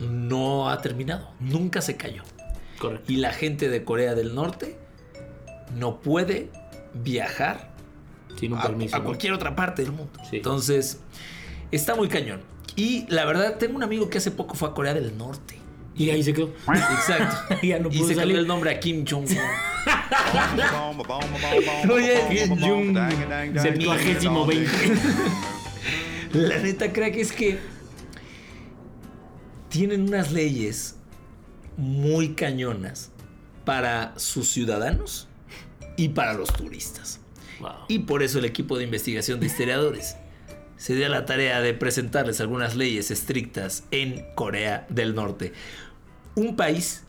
[0.00, 2.22] no ha terminado, nunca se cayó.
[2.78, 3.10] Correcto.
[3.10, 4.78] Y la gente de Corea del Norte
[5.74, 6.50] no puede
[6.94, 7.70] viajar
[8.38, 8.96] Sin un a, permiso.
[8.96, 9.04] a ¿no?
[9.06, 10.12] cualquier otra parte del mundo.
[10.30, 10.36] Sí.
[10.36, 11.00] Entonces,
[11.70, 12.40] está muy cañón.
[12.76, 15.56] Y la verdad, tengo un amigo que hace poco fue a Corea del Norte.
[15.94, 16.52] Y ahí se quedó.
[16.68, 17.56] Exacto.
[17.62, 19.28] Ya no y se cambió el nombre a Kim Jong-un.
[21.90, 22.98] Oye, Jung,
[23.58, 24.70] septuagésimo veinte.
[26.36, 27.58] La neta, crack, es que
[29.70, 30.96] tienen unas leyes
[31.78, 33.10] muy cañonas
[33.64, 35.28] para sus ciudadanos
[35.96, 37.20] y para los turistas.
[37.60, 37.70] Wow.
[37.88, 40.16] Y por eso el equipo de investigación de historiadores
[40.76, 45.54] se dio a la tarea de presentarles algunas leyes estrictas en Corea del Norte.
[46.34, 47.05] Un país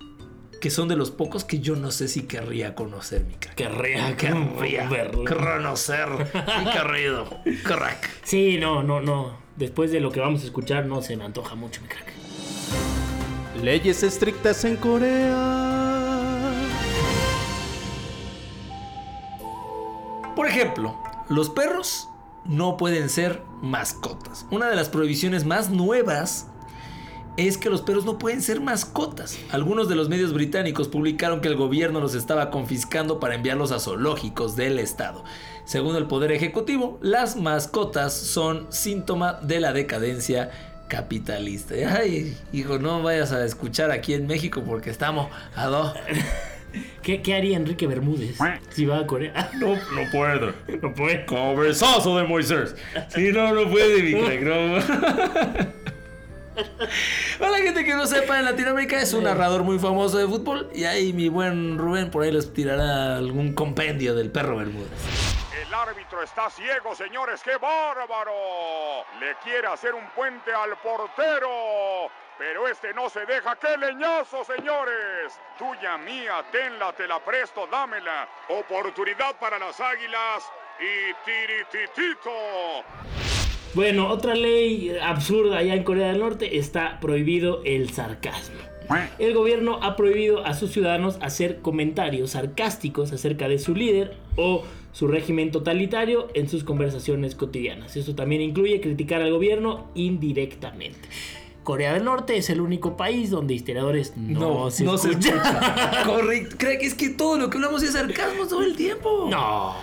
[0.58, 3.56] que son de los pocos que yo no sé si querría conocer, mi crack.
[3.56, 5.24] Querría, Querría verlo.
[5.26, 6.08] conocer,
[6.64, 7.28] mi querido
[7.64, 8.10] crack.
[8.24, 9.38] Sí, no, no, no.
[9.56, 12.14] Después de lo que vamos a escuchar, no se me antoja mucho, mi crack.
[13.64, 16.54] Leyes estrictas en Corea.
[20.36, 20.96] Por ejemplo,
[21.30, 22.10] los perros
[22.46, 24.46] no pueden ser mascotas.
[24.52, 26.48] Una de las prohibiciones más nuevas
[27.38, 29.38] es que los perros no pueden ser mascotas.
[29.52, 33.80] Algunos de los medios británicos publicaron que el gobierno los estaba confiscando para enviarlos a
[33.80, 35.24] zoológicos del estado.
[35.66, 40.50] Según el Poder Ejecutivo, las mascotas son síntoma de la decadencia
[40.88, 41.76] capitalista.
[42.00, 45.94] Ay, hijo, no vayas a escuchar aquí en México porque estamos a dos.
[47.02, 48.38] ¿Qué, qué haría Enrique Bermúdez
[48.70, 49.52] si va a Corea?
[49.60, 50.54] No, no puedo.
[50.82, 51.26] No puede.
[51.26, 52.76] Cabezazo de Moisés.
[53.10, 55.77] Sí, no, no puede, mi crack, no.
[57.40, 60.70] Para la gente que no sepa, en Latinoamérica es un narrador muy famoso de fútbol.
[60.74, 64.90] Y ahí mi buen Rubén por ahí les tirará algún compendio del perro Bermúdez.
[65.62, 67.42] El árbitro está ciego, señores.
[67.44, 69.06] ¡Qué bárbaro!
[69.20, 72.10] Le quiere hacer un puente al portero.
[72.38, 73.56] Pero este no se deja.
[73.56, 75.34] ¡Qué leñazo, señores!
[75.58, 78.28] Tuya mía, tenla, te la presto, dámela.
[78.50, 80.44] Oportunidad para las águilas.
[80.80, 82.30] Y tirititito.
[83.74, 88.58] Bueno, otra ley absurda allá en Corea del Norte está prohibido el sarcasmo.
[89.20, 94.64] El gobierno ha prohibido a sus ciudadanos hacer comentarios sarcásticos acerca de su líder o
[94.94, 97.98] su régimen totalitario en sus conversaciones cotidianas.
[97.98, 101.10] Esto también incluye criticar al gobierno indirectamente.
[101.64, 105.42] Corea del Norte es el único país donde historiadores no, se escuchan.
[106.06, 106.56] Correcto.
[106.58, 109.28] Creo que es que todo lo que hablamos es sarcasmo todo el tiempo.
[109.30, 109.76] No.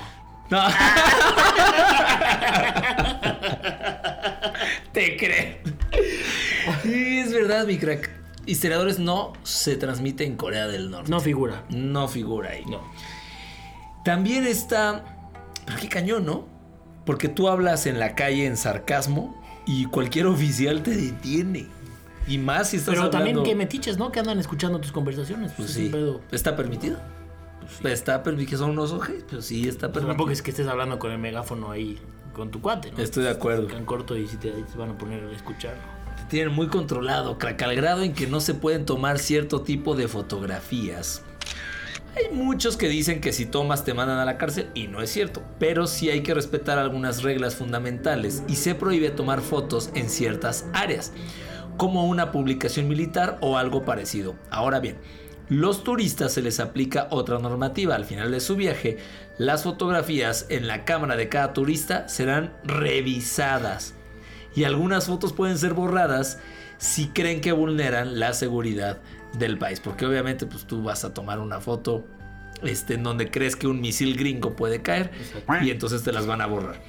[0.48, 0.58] No.
[4.94, 5.56] Te creo.
[6.82, 8.10] Sí, es verdad, mi crack.
[8.46, 11.10] Historiadores no se transmite en Corea del Norte.
[11.10, 11.64] No figura.
[11.70, 12.64] No figura ahí.
[12.66, 12.80] No.
[14.04, 15.04] También está.
[15.66, 16.46] Pero qué cañón, ¿no?
[17.04, 21.66] Porque tú hablas en la calle en sarcasmo y cualquier oficial te detiene.
[22.26, 24.10] Y más si estás Pero también que metiches, ¿no?
[24.12, 25.52] Que andan escuchando tus conversaciones.
[25.52, 25.88] Pues, Pues es sí.
[25.90, 26.20] pedo.
[26.32, 26.98] ¿Está permitido?
[27.82, 30.08] Está permitido que son unos ojes, pero sí está Pero permitido.
[30.12, 31.98] tampoco es que estés hablando con el megáfono ahí
[32.34, 33.02] con tu cuate, ¿no?
[33.02, 33.70] Estoy de acuerdo.
[33.70, 35.74] En corto y si te, te van a poner a escuchar.
[36.16, 39.94] Te tienen muy controlado, crack, al grado en que no se pueden tomar cierto tipo
[39.94, 41.22] de fotografías.
[42.16, 45.10] Hay muchos que dicen que si tomas te mandan a la cárcel y no es
[45.10, 50.08] cierto, pero sí hay que respetar algunas reglas fundamentales y se prohíbe tomar fotos en
[50.08, 51.12] ciertas áreas,
[51.76, 54.36] como una publicación militar o algo parecido.
[54.50, 54.96] Ahora bien,
[55.48, 57.94] los turistas se les aplica otra normativa.
[57.94, 58.98] Al final de su viaje,
[59.38, 63.94] las fotografías en la cámara de cada turista serán revisadas
[64.54, 66.38] y algunas fotos pueden ser borradas
[66.78, 69.00] si creen que vulneran la seguridad
[69.38, 69.80] del país.
[69.80, 72.04] Porque obviamente pues tú vas a tomar una foto
[72.62, 75.10] este, en donde crees que un misil gringo puede caer
[75.62, 76.80] y entonces te las van a borrar.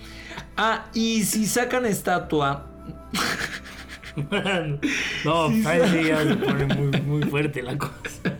[0.57, 2.67] Ah, y si sacan estatua,
[5.25, 8.37] no, ahí sí ya se pone muy, muy fuerte la cosa.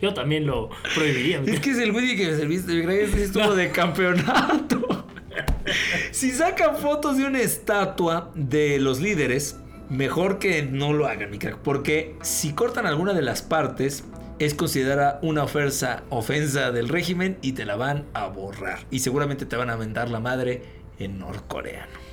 [0.00, 1.42] Yo también lo prohibiría.
[1.44, 5.04] es que es el güey que me serviste, ese estuvo de campeonato.
[6.12, 9.56] si sacan fotos de una estatua de los líderes,
[9.88, 14.04] mejor que no lo hagan, mi crack, porque si cortan alguna de las partes,
[14.38, 18.80] es considerada una ofensa, ofensa del régimen y te la van a borrar.
[18.90, 20.62] Y seguramente te van a mentar la madre
[20.98, 22.07] en norcoreano.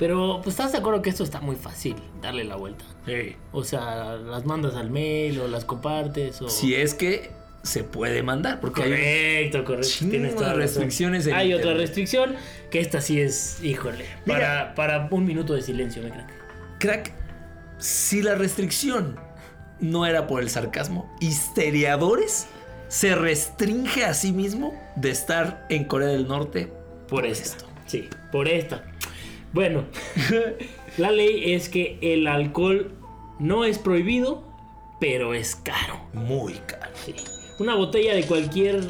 [0.00, 1.94] Pero, pues, ¿estás de acuerdo que esto está muy fácil?
[2.22, 2.86] Darle la vuelta.
[3.04, 3.36] Sí.
[3.52, 6.48] O sea, las mandas al mail o las compartes o...
[6.48, 7.30] Si es que
[7.62, 9.88] se puede mandar, porque hay Correcto, correcto.
[9.90, 10.80] chingo Tienes toda de la razón.
[10.80, 12.34] restricciones en Hay otra restricción
[12.70, 16.32] que esta sí es, híjole, para, para un minuto de silencio, me crack.
[16.78, 17.12] Crack,
[17.76, 19.20] si la restricción
[19.80, 22.46] no era por el sarcasmo, Histeriadores
[22.88, 26.72] se restringe a sí mismo de estar en Corea del Norte
[27.06, 27.66] Por esto.
[27.86, 28.82] Sí, por esta.
[29.52, 29.84] Bueno,
[30.98, 32.92] la ley es que el alcohol
[33.38, 34.44] no es prohibido,
[35.00, 36.00] pero es caro.
[36.12, 36.92] Muy caro.
[36.94, 37.14] Sí.
[37.58, 38.80] Una botella de cualquier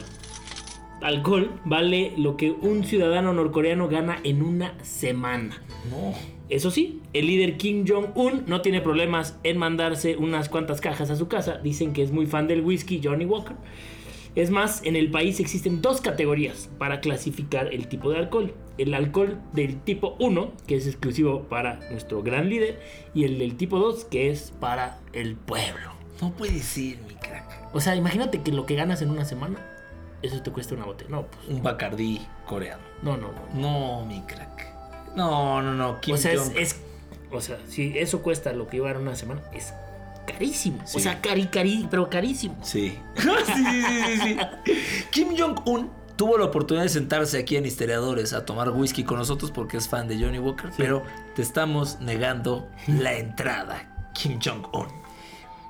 [1.00, 5.62] alcohol vale lo que un ciudadano norcoreano gana en una semana.
[5.90, 6.14] No.
[6.50, 11.16] Eso sí, el líder Kim Jong-un no tiene problemas en mandarse unas cuantas cajas a
[11.16, 11.58] su casa.
[11.58, 13.56] Dicen que es muy fan del whisky Johnny Walker.
[14.34, 18.52] Es más, en el país existen dos categorías para clasificar el tipo de alcohol.
[18.82, 22.80] El alcohol del tipo 1, que es exclusivo para nuestro gran líder,
[23.14, 25.92] y el del tipo 2, que es para el pueblo.
[26.22, 27.74] No puede ser, mi crack.
[27.74, 29.58] O sea, imagínate que lo que ganas en una semana,
[30.22, 31.10] eso te cuesta una botella.
[31.10, 32.82] No, pues, Un Bacardí coreano.
[33.02, 33.60] no, no, no.
[33.60, 35.14] No, mi crack.
[35.14, 36.00] No, no, no.
[36.00, 36.80] Kim o sea, es,
[37.30, 39.74] O sea, si eso cuesta lo que iba en una semana, es
[40.26, 40.78] carísimo.
[40.86, 40.98] Sí.
[40.98, 42.56] O sea, cari, cari, pero carísimo.
[42.62, 42.96] Sí.
[43.16, 44.36] sí, sí, sí, sí, sí.
[45.10, 45.90] Kim Jong-un
[46.20, 49.88] tuvo la oportunidad de sentarse aquí en Historiadores a tomar whisky con nosotros porque es
[49.88, 51.02] fan de Johnny Walker, pero
[51.34, 54.88] te estamos negando la entrada, Kim Jong-un.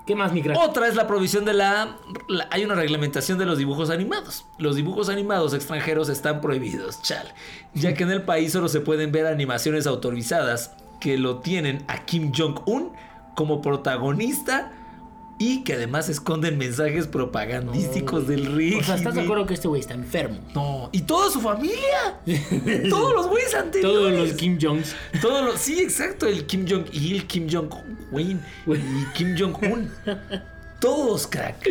[0.09, 0.59] ¿Qué más, mi crack?
[0.59, 4.45] Otra es la provisión de la, la- Hay una reglamentación de los dibujos animados.
[4.59, 7.33] Los dibujos animados extranjeros están prohibidos, chal.
[7.75, 12.05] Ya que en el país solo se pueden ver animaciones autorizadas que lo tienen a
[12.07, 12.91] Kim Jong-un
[13.37, 14.73] como protagonista
[15.41, 18.81] y que además esconden mensajes propagandísticos del régimen.
[18.81, 20.39] O sea, ¿estás de acuerdo que este güey está enfermo?
[20.55, 22.21] No, y toda su familia.
[22.91, 23.97] Todos los güeyes anteriores.
[23.97, 24.95] Todos los Kim Jongs.
[25.23, 29.91] Todos los, sí, exacto, el Kim Jong-il, Kim Jong-un y Kim Jong-un.
[30.79, 31.67] Todos, crack.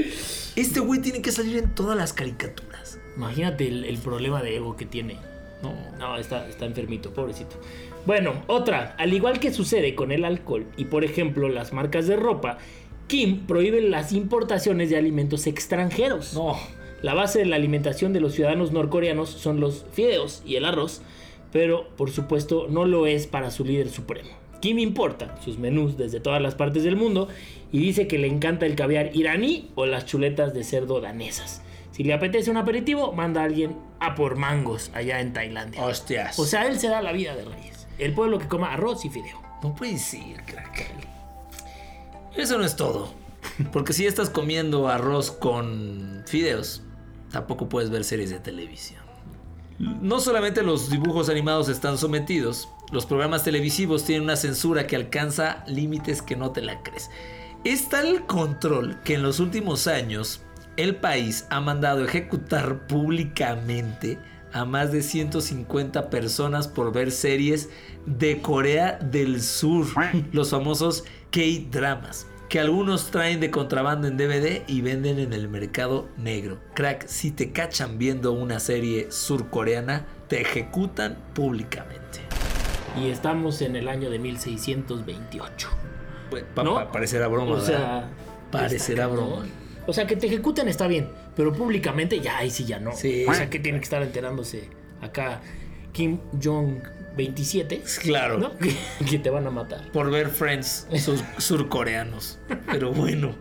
[0.56, 2.98] Este güey tiene que salir en todas las caricaturas.
[3.16, 5.20] Imagínate el, el problema de ego que tiene.
[5.62, 5.76] No.
[6.00, 7.56] No, está, está enfermito, pobrecito.
[8.06, 8.96] Bueno, otra.
[8.98, 12.58] Al igual que sucede con el alcohol y, por ejemplo, las marcas de ropa,
[13.10, 16.36] Kim prohíbe las importaciones de alimentos extranjeros.
[16.36, 16.56] No.
[17.02, 21.02] La base de la alimentación de los ciudadanos norcoreanos son los fideos y el arroz,
[21.52, 24.30] pero por supuesto no lo es para su líder supremo.
[24.62, 27.30] Kim importa sus menús desde todas las partes del mundo
[27.72, 31.64] y dice que le encanta el caviar iraní o las chuletas de cerdo danesas.
[31.92, 35.84] Si le apetece un aperitivo, manda a alguien a por mangos allá en Tailandia.
[35.84, 36.38] Hostias.
[36.38, 37.88] O sea, él se da la vida de reyes.
[37.98, 39.42] El pueblo que coma arroz y fideo.
[39.64, 41.09] no puede ser, crack.
[42.36, 43.14] Eso no es todo.
[43.72, 46.82] Porque si estás comiendo arroz con fideos,
[47.32, 49.02] tampoco puedes ver series de televisión.
[49.80, 55.64] No solamente los dibujos animados están sometidos, los programas televisivos tienen una censura que alcanza
[55.68, 57.10] límites que no te la crees.
[57.64, 60.42] Es tal control que en los últimos años
[60.76, 64.18] el país ha mandado ejecutar públicamente
[64.54, 67.70] a más de 150 personas por ver series
[68.06, 69.86] de Corea del Sur,
[70.32, 76.08] los famosos K-dramas, que algunos traen de contrabando en DVD y venden en el mercado
[76.18, 76.60] negro.
[76.74, 82.22] Crack, si te cachan viendo una serie surcoreana, te ejecutan públicamente.
[83.00, 85.70] Y estamos en el año de 1628.
[86.32, 86.74] Pues, pa- ¿No?
[86.76, 87.68] pa- parecerá broma, O ¿verdad?
[87.68, 88.10] sea,
[88.52, 89.46] parecerá broma.
[89.90, 92.92] O sea, que te ejecuten está bien, pero públicamente ya, ahí sí ya no.
[92.96, 93.26] Sí.
[93.28, 94.70] O sea, que tiene que estar enterándose
[95.02, 95.42] acá
[95.94, 96.78] Kim Jong
[97.18, 97.82] 27.
[98.02, 98.38] Claro.
[98.38, 98.52] ¿no?
[98.60, 98.74] Que,
[99.06, 99.92] que te van a matar.
[99.92, 102.38] Por ver Friends sur- surcoreanos.
[102.72, 103.36] Pero bueno.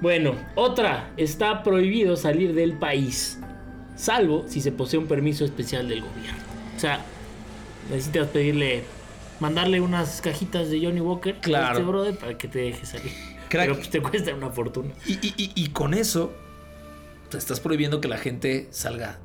[0.00, 3.38] Bueno, otra, está prohibido salir del país,
[3.94, 6.38] salvo si se posee un permiso especial del gobierno.
[6.76, 7.00] O sea,
[7.90, 8.82] necesitas pedirle,
[9.40, 11.66] mandarle unas cajitas de Johnny Walker Claro.
[11.68, 13.12] a este brother para que te deje salir.
[13.48, 13.66] Crack.
[13.66, 14.92] Pero pues te cuesta una fortuna.
[15.06, 16.32] Y, y- y- y con eso,
[17.30, 19.18] te estás prohibiendo que la gente salga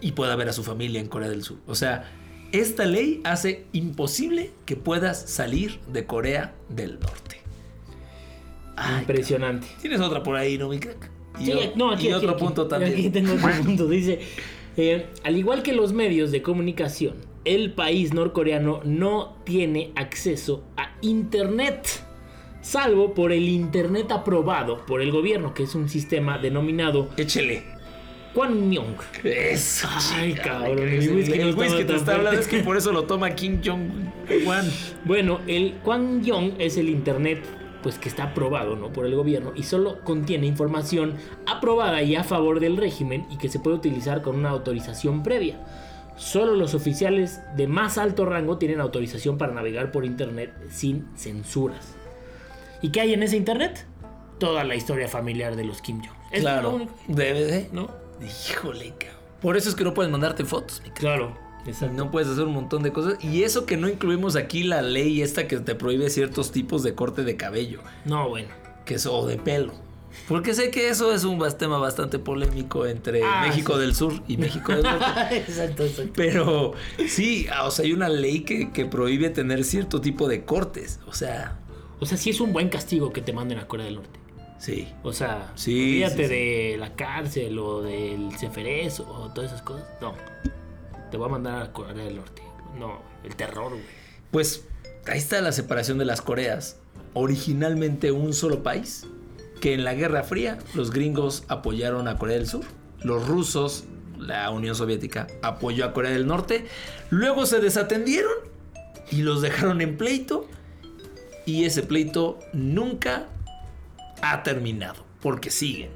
[0.00, 1.58] y pueda ver a su familia en Corea del Sur.
[1.66, 2.10] O sea,
[2.52, 7.40] esta ley hace imposible que puedas salir de Corea del Norte.
[8.76, 9.66] Ay, Impresionante.
[9.80, 11.10] Tienes otra por ahí, ¿no, mi crack?
[11.38, 12.44] Y, Sí, o- no, aquí, y aquí, otro aquí.
[12.44, 12.92] punto también.
[12.92, 13.86] Aquí tengo otro punto.
[13.88, 14.20] Dice,
[14.76, 17.14] eh, al igual que los medios de comunicación,
[17.44, 21.86] el país norcoreano no tiene acceso a Internet.
[22.62, 27.64] Salvo por el Internet aprobado por el gobierno, que es un sistema denominado Échele.
[28.34, 28.96] Kwangmyong.
[29.24, 29.88] Eso.
[29.90, 32.76] Ay, chica, cabrón, el el whisky no el whisky te está hablando, es que por
[32.76, 34.12] eso lo toma Kim Jong-un.
[35.04, 37.44] Bueno, el Kwangmyong es el internet
[37.82, 38.92] pues que está aprobado, ¿no?
[38.92, 43.48] por el gobierno y solo contiene información aprobada y a favor del régimen y que
[43.48, 45.58] se puede utilizar con una autorización previa.
[46.16, 51.96] Solo los oficiales de más alto rango tienen autorización para navegar por internet sin censuras.
[52.82, 53.86] ¿Y qué hay en ese internet?
[54.38, 56.16] Toda la historia familiar de los Kim Jong.
[56.32, 56.70] Es lo Claro.
[56.70, 57.68] único, Debe de.
[57.72, 57.88] ¿no?
[58.50, 59.18] Híjole, cabrón.
[59.40, 61.36] Por eso es que no puedes mandarte fotos, Claro.
[61.66, 61.94] Exacto.
[61.94, 63.22] No puedes hacer un montón de cosas.
[63.24, 66.94] Y eso que no incluimos aquí la ley esta que te prohíbe ciertos tipos de
[66.96, 67.80] corte de cabello.
[68.04, 68.48] No, bueno.
[68.84, 69.72] Que es, o de pelo.
[70.28, 73.80] Porque sé que eso es un tema bastante polémico entre Ah, México sí.
[73.80, 75.06] del Sur y México del Norte.
[75.36, 76.12] exacto, exacto.
[76.16, 76.72] Pero
[77.06, 80.98] sí, ah, o sea, hay una ley que, que prohíbe tener cierto tipo de cortes.
[81.06, 81.60] O sea,
[82.02, 84.18] O sea, sí es un buen castigo que te manden a Corea del Norte.
[84.58, 84.88] sí.
[85.04, 86.28] O sea, Sí, olvídate sí, sí.
[86.34, 89.86] de la cárcel o del Ceferés o todas esas cosas.
[90.00, 90.14] No.
[91.12, 92.42] Te voy a mandar a Corea del Norte.
[92.76, 93.82] No, el terror, güey.
[94.32, 94.64] Pues
[95.06, 96.76] ahí está la separación de las Coreas.
[97.14, 99.06] Originalmente un solo país,
[99.60, 102.64] que en la Guerra Fría los gringos apoyaron a Corea del Sur,
[103.02, 103.84] los rusos,
[104.18, 106.66] la Unión Soviética, apoyó a Corea del Norte,
[107.10, 108.32] luego se desatendieron
[109.10, 110.48] y los dejaron en pleito
[111.46, 113.28] y ese pleito nunca
[114.20, 115.90] ha terminado, porque siguen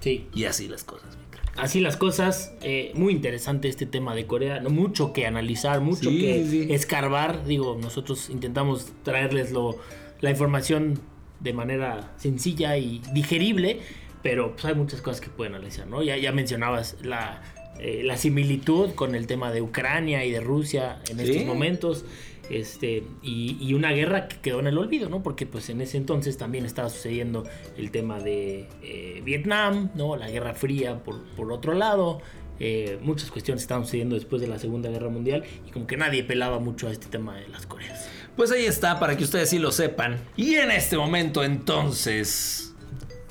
[0.00, 0.26] Sí.
[0.34, 1.16] y así las cosas.
[1.56, 6.20] Así las cosas, eh, muy interesante este tema de Corea, mucho que analizar, mucho Sí,
[6.20, 6.66] que sí.
[6.72, 7.44] escarbar.
[7.44, 9.76] Digo, nosotros intentamos traerles lo-
[10.20, 10.98] la información
[11.38, 13.78] de manera sencilla y digerible,
[14.22, 16.02] pero pues, hay muchas cosas que pueden analizar, ¿no?
[16.02, 17.40] Ya, ya mencionabas la,
[17.78, 21.30] eh, la similitud con el tema de Ucrania y de Rusia en Sí.
[21.30, 22.04] estos momentos.
[22.50, 25.22] Este, y, una guerra que quedó en el olvido, ¿no?
[25.22, 27.44] Porque pues en ese entonces también estaba sucediendo
[27.76, 30.16] el tema de eh, Vietnam, ¿no?
[30.16, 32.20] La Guerra Fría por, por otro lado.
[32.60, 36.22] eh, muchas cuestiones estaban sucediendo después de la Segunda Guerra Mundial y como que nadie
[36.22, 38.08] pelaba mucho a este tema de las Coreas.
[38.36, 40.20] Pues ahí está, para que ustedes sí lo sepan.
[40.36, 42.74] Y en este momento entonces,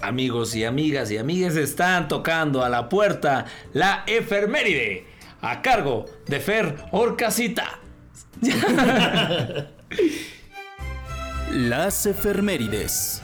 [0.01, 5.05] amigos y amigas y amigas, están tocando a la puerta la efeméride
[5.41, 7.82] a cargo de Fer Orcasita.
[11.51, 13.21] Las efemérides.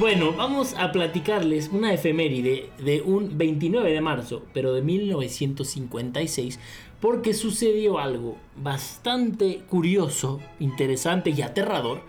[0.00, 6.58] Bueno, vamos a platicarles una efeméride de un 29 de marzo, pero de 1956,
[7.02, 12.00] porque sucedió algo bastante curioso, interesante y aterrador,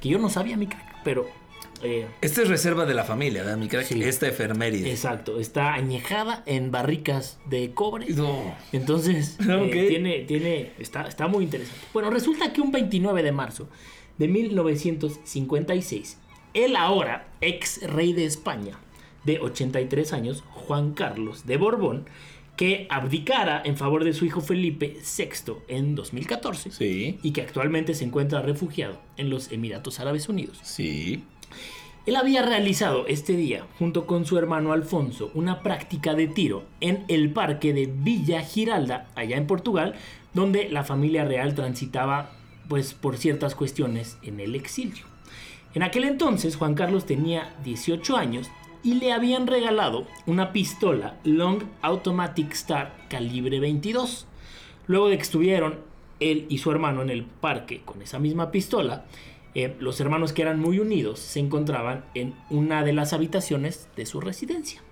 [0.00, 1.26] que yo no sabía, mi crack, pero...
[1.84, 3.84] eh, Esta es reserva de la familia, ¿verdad, mi crack?
[3.86, 4.02] Sí.
[4.02, 4.90] Esta efeméride.
[4.90, 8.06] exacto, está añejada en barricas de cobre.
[8.10, 8.54] No.
[8.72, 9.88] Entonces, eh, Ok.
[9.88, 11.80] tiene, tiene, está, está muy interesante.
[11.92, 13.68] Bueno, resulta que un 29 de marzo
[14.18, 16.18] de 1956,
[16.54, 18.78] el ahora ex rey de España,
[19.24, 22.06] de 83 años, Juan Carlos de Borbón,
[22.56, 27.18] que abdicara en favor de su hijo Felipe VI en 2014 Sí.
[27.20, 30.60] y que actualmente se encuentra refugiado en los Emiratos Árabes Unidos.
[30.62, 31.24] Sí.
[32.06, 37.04] Él había realizado este día, junto con su hermano Alfonso, una práctica de tiro en
[37.08, 39.94] el parque de Villa Giralda, allá en Portugal,
[40.34, 42.32] donde la familia real transitaba
[42.68, 45.04] pues por ciertas cuestiones en el exilio.
[45.74, 48.50] En aquel entonces Juan Carlos tenía 18 años
[48.82, 54.26] y le habían regalado una pistola Long Automatic Star calibre 22.
[54.86, 55.78] Luego de que estuvieron
[56.20, 59.06] él y su hermano en el parque con esa misma pistola,
[59.54, 64.06] eh, los hermanos que eran muy unidos se encontraban en una de las habitaciones de
[64.06, 64.82] su residencia.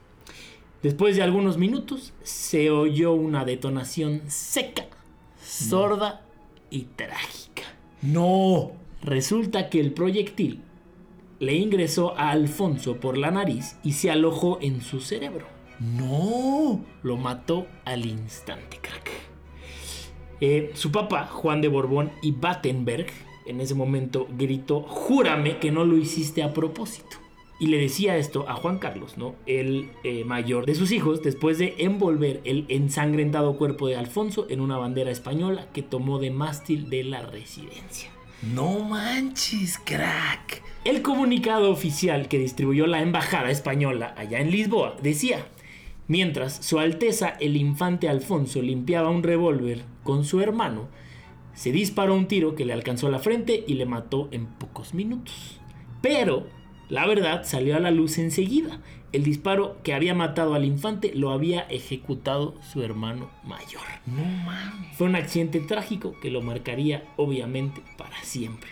[0.83, 4.87] Después de algunos minutos se oyó una detonación seca,
[5.41, 6.23] sorda
[6.71, 7.63] y trágica.
[8.03, 8.73] No.
[9.03, 10.61] Resulta que el proyectil
[11.39, 15.47] le ingresó a Alfonso por la nariz y se alojó en su cerebro.
[15.79, 16.85] No.
[17.03, 19.11] Lo mató al instante, crack.
[20.41, 23.07] Eh, su papá, Juan de Borbón y Battenberg,
[23.53, 27.17] en ese momento gritó, júrame que no lo hiciste a propósito.
[27.61, 29.37] Y le decía esto a Juan Carlos, ¿no?
[29.47, 34.61] El eh, mayor de sus hijos, después de envolver el ensangrentado cuerpo de Alfonso en
[34.61, 38.11] una bandera española que tomó de mástil de la residencia.
[38.53, 40.61] No manches, crack.
[40.85, 45.47] El comunicado oficial que distribuyó la embajada española allá en Lisboa decía,
[46.09, 50.89] mientras Su Alteza el infante Alfonso limpiaba un revólver con su hermano,
[51.55, 55.61] se disparó un tiro que le alcanzó la frente y le mató en pocos minutos.
[56.01, 56.47] Pero
[56.89, 58.81] la verdad salió a la luz enseguida.
[59.13, 63.83] El disparo que había matado al infante lo había ejecutado su hermano mayor.
[64.07, 64.97] No mames.
[64.97, 68.71] Fue un accidente trágico que lo marcaría obviamente para siempre.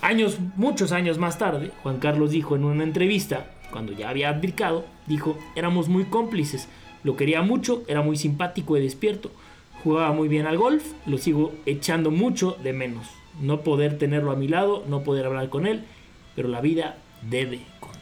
[0.00, 4.84] Años, muchos años más tarde, Juan Carlos dijo en una entrevista, cuando ya había abdicado,
[5.06, 6.68] dijo, éramos muy cómplices,
[7.02, 9.30] lo quería mucho, era muy simpático y despierto,
[9.82, 13.06] jugaba muy bien al golf, lo sigo echando mucho de menos.
[13.40, 15.84] No poder tenerlo a mi lado, no poder hablar con él,
[16.34, 17.98] pero la vida debe continuar.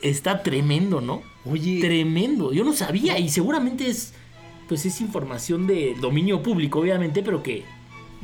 [0.00, 1.22] Está tremendo, ¿no?
[1.44, 1.80] Oye.
[1.80, 2.52] Tremendo.
[2.52, 4.14] Yo no sabía y seguramente es
[4.68, 7.62] pues es información de dominio público, obviamente, pero que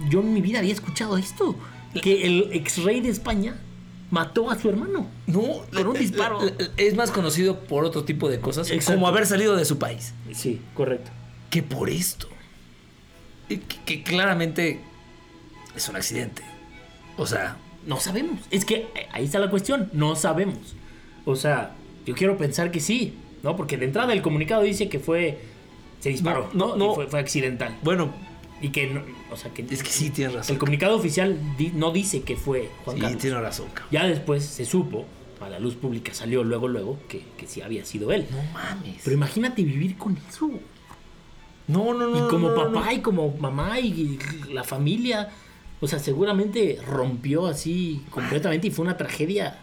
[0.09, 1.55] yo en mi vida había escuchado esto,
[2.03, 3.61] que el ex rey de España
[4.11, 5.06] mató a su hermano.
[5.26, 6.40] No, Con un disparo.
[6.76, 8.94] Es más conocido por otro tipo de cosas, Exacto.
[8.94, 11.11] como haber salido de su país, Sí, correcto.
[11.50, 12.28] que por esto.
[13.48, 14.80] Que, que claramente
[15.76, 16.42] es un accidente.
[17.16, 17.56] O sea,
[17.86, 18.40] No sabemos.
[18.50, 19.88] Es que eh, ahí está la cuestión.
[19.94, 20.59] No sabemos.
[21.24, 23.56] O sea, yo quiero pensar que sí, ¿no?
[23.56, 25.38] Porque de entrada el comunicado dice que fue.
[26.00, 26.50] Se disparó.
[26.52, 26.94] No, no, no.
[26.94, 27.76] Fue, fue accidental.
[27.82, 28.12] bueno,
[28.61, 29.02] Y que no.
[29.30, 29.62] O sea, que.
[29.70, 30.54] es que sí tienes razón.
[30.54, 33.20] El comunicado oficial di- no dice que fue Juan Sí, Carlos.
[33.22, 33.88] tienes razón, cabrón.
[33.92, 35.04] Ya después se supo,
[35.40, 38.26] a la luz pública salió luego, luego, que, que sí había sido él.
[38.30, 38.96] No mames.
[39.04, 40.50] Pero imagínate vivir con eso.
[41.68, 42.26] no, no, no.
[42.26, 42.92] Y como no, papá no.
[42.92, 44.18] y como mamá y
[44.52, 45.28] la familia.
[45.80, 49.59] O sea, seguramente rompió así completamente y fue una tragedia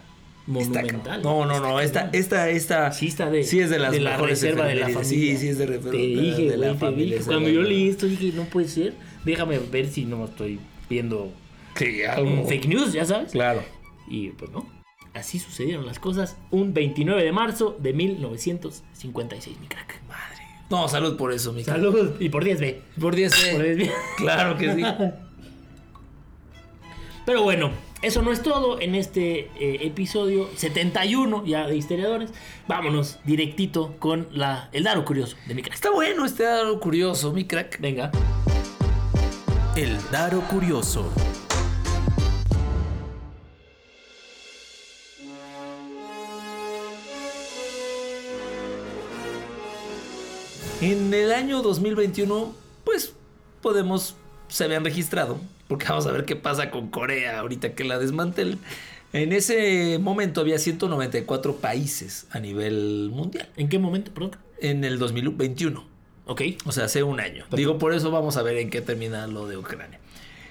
[0.46, 1.22] monumental.
[1.22, 1.80] No, no, no.
[1.80, 2.92] Esta, esta, esta.
[2.92, 5.04] Sí está de, Sí es de las la mejores reserva de la familia.
[5.04, 7.28] Sí, sí es de reserva Te de la- dije, de la te familia, dije.
[7.28, 8.94] Cuando yo la- leí esto dije, no puede ser.
[9.24, 11.32] Déjame ver si no estoy viendo
[11.76, 12.46] Sí, un algo.
[12.46, 13.32] fake news, ya sabes.
[13.32, 13.62] Claro.
[14.08, 14.66] Y pues no.
[15.14, 20.00] Así sucedieron las cosas un 29 de marzo de 1956, mi crack.
[20.08, 20.42] Madre.
[20.70, 21.78] No, salud por eso, mi cara.
[21.78, 22.12] Salud.
[22.20, 22.76] Y por 10B.
[23.00, 23.90] Por 10 Por 10B.
[24.18, 24.82] Claro que sí.
[27.24, 27.70] Pero bueno,
[28.06, 32.30] eso no es todo en este eh, episodio 71 ya de Historiadores.
[32.68, 35.74] Vámonos directito con la, el Daro Curioso de mi crack.
[35.74, 37.80] Está bueno este dado curioso, mi crack.
[37.80, 38.12] Venga.
[39.74, 41.10] El Daro Curioso.
[50.80, 52.54] En el año 2021,
[52.84, 53.14] pues
[53.60, 54.14] podemos,
[54.48, 55.38] se habían registrado,
[55.68, 58.58] porque vamos a ver qué pasa con Corea ahorita que la desmantelen.
[59.12, 63.48] En ese momento había 194 países a nivel mundial.
[63.56, 64.12] ¿En qué momento?
[64.12, 64.36] Perdón.
[64.60, 65.84] En el 2021.
[66.26, 66.42] Ok.
[66.64, 67.46] O sea, hace un año.
[67.52, 70.00] Digo, por eso vamos a ver en qué termina lo de Ucrania.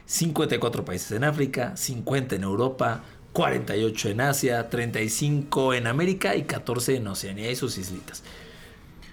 [0.06, 6.96] 54 países en África, 50 en Europa, 48 en Asia, 35 en América y 14
[6.98, 8.24] en Oceanía y sus islitas.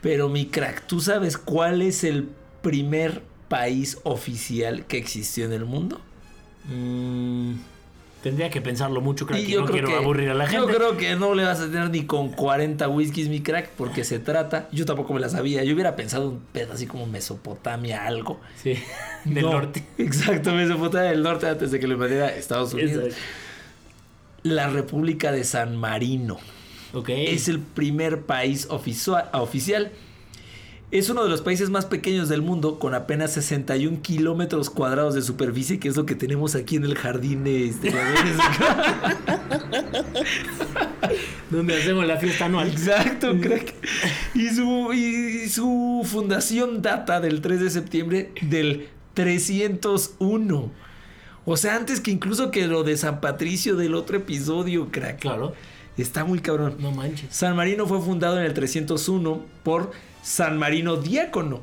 [0.00, 2.28] Pero mi crack, ¿tú sabes cuál es el
[2.60, 3.22] primer
[3.52, 6.00] país oficial que existió en el mundo?
[6.68, 7.54] Mm,
[8.22, 9.40] tendría que pensarlo mucho, crack.
[9.40, 10.74] Y y no quiero aburrir a la Yo gente.
[10.76, 14.18] creo que no le vas a tener ni con 40 whiskies, mi crack, porque se
[14.18, 14.68] trata.
[14.72, 15.64] Yo tampoco me la sabía.
[15.64, 18.40] Yo hubiera pensado un pedo así como Mesopotamia, algo.
[18.62, 18.74] Sí.
[19.24, 19.84] Del No, norte.
[19.98, 23.04] Exacto, Mesopotamia del norte antes de que lo invadiera Estados Unidos.
[23.04, 23.22] Exacto.
[24.44, 26.38] La República de San Marino.
[26.94, 27.08] Ok.
[27.10, 29.92] Es el primer país oficia- oficial.
[30.92, 35.22] Es uno de los países más pequeños del mundo, con apenas 61 kilómetros cuadrados de
[35.22, 38.36] superficie, que es lo que tenemos aquí en el jardín de historiadores.
[41.50, 42.68] Donde hacemos la fiesta anual.
[42.68, 43.72] Exacto, crack.
[44.34, 50.70] Y su, y su fundación data del 3 de septiembre del 301.
[51.46, 55.20] O sea, antes que incluso que lo de San Patricio del otro episodio, crack.
[55.20, 55.54] Claro.
[55.96, 56.76] Está muy cabrón.
[56.80, 57.34] No manches.
[57.34, 61.60] San Marino fue fundado en el 301 por San Marino Diácono,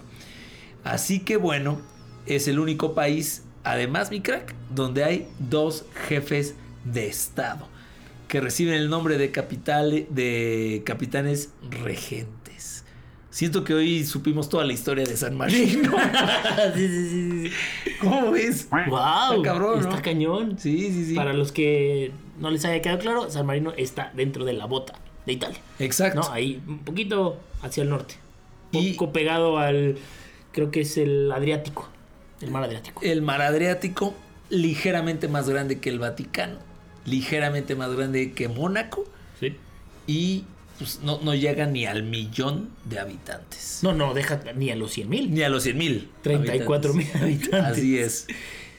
[0.83, 1.79] Así que bueno,
[2.25, 6.55] es el único país, además mi crack, donde hay dos jefes
[6.85, 7.67] de estado
[8.27, 11.49] que reciben el nombre de capital de capitanes
[11.83, 12.40] regentes.
[13.31, 15.89] Siento que hoy supimos toda la historia de San Marino.
[16.75, 17.09] sí, sí,
[17.49, 17.51] sí.
[18.01, 18.67] ¿Cómo ves?
[18.69, 18.81] Wow,
[19.37, 19.89] Está cabrón, ¿no?
[19.89, 20.59] está cañón.
[20.59, 21.15] Sí, sí, sí.
[21.15, 24.99] Para los que no les haya quedado claro, San Marino está dentro de la bota
[25.25, 25.59] de Italia.
[25.79, 26.19] Exacto.
[26.21, 26.29] ¿no?
[26.31, 28.15] Ahí un poquito hacia el norte.
[28.71, 29.97] Y- Poco pegado al,
[30.51, 31.87] creo que es el Adriático,
[32.41, 33.01] el mar Adriático.
[33.01, 34.13] El mar Adriático,
[34.49, 36.57] ligeramente más grande que el Vaticano,
[37.05, 39.05] ligeramente más grande que Mónaco
[39.39, 39.55] Sí.
[40.07, 40.43] y
[40.81, 43.79] pues, no, no llega ni al millón de habitantes.
[43.83, 45.33] No, no, deja ni a los 100 mil.
[45.33, 46.09] Ni a los 100 mil.
[46.23, 47.53] 34 mil habitantes.
[47.77, 48.27] Así es.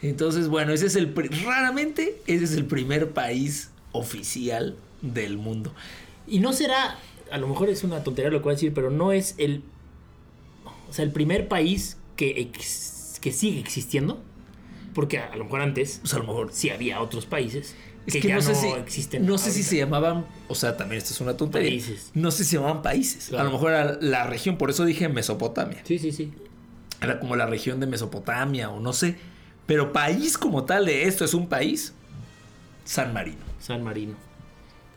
[0.03, 1.15] Entonces, bueno, ese es el.
[1.45, 5.73] Raramente, ese es el primer país oficial del mundo.
[6.27, 6.99] Y no será,
[7.31, 9.63] a lo mejor es una tontería lo que voy a decir, pero no es el,
[10.89, 14.21] o sea, el primer país que, ex- que sigue existiendo.
[14.95, 16.51] Porque a, a lo mejor antes Pues a lo mejor.
[16.53, 17.75] sí había otros países
[18.07, 18.67] Es que, que ya no sé si.
[18.69, 19.25] existen.
[19.27, 19.71] No sé si ahorita.
[19.71, 20.27] se llamaban.
[20.49, 21.71] O sea, también esto es una tontería.
[21.71, 22.11] Países.
[22.15, 23.27] No sé si se llamaban países.
[23.29, 23.43] Claro.
[23.43, 25.81] A lo mejor era la región, por eso dije Mesopotamia.
[25.85, 26.33] Sí, sí, sí.
[27.01, 29.17] Era como la región de Mesopotamia o no sé.
[29.67, 31.93] Pero país como tal de esto es un país.
[32.85, 33.39] San Marino.
[33.61, 34.15] San Marino.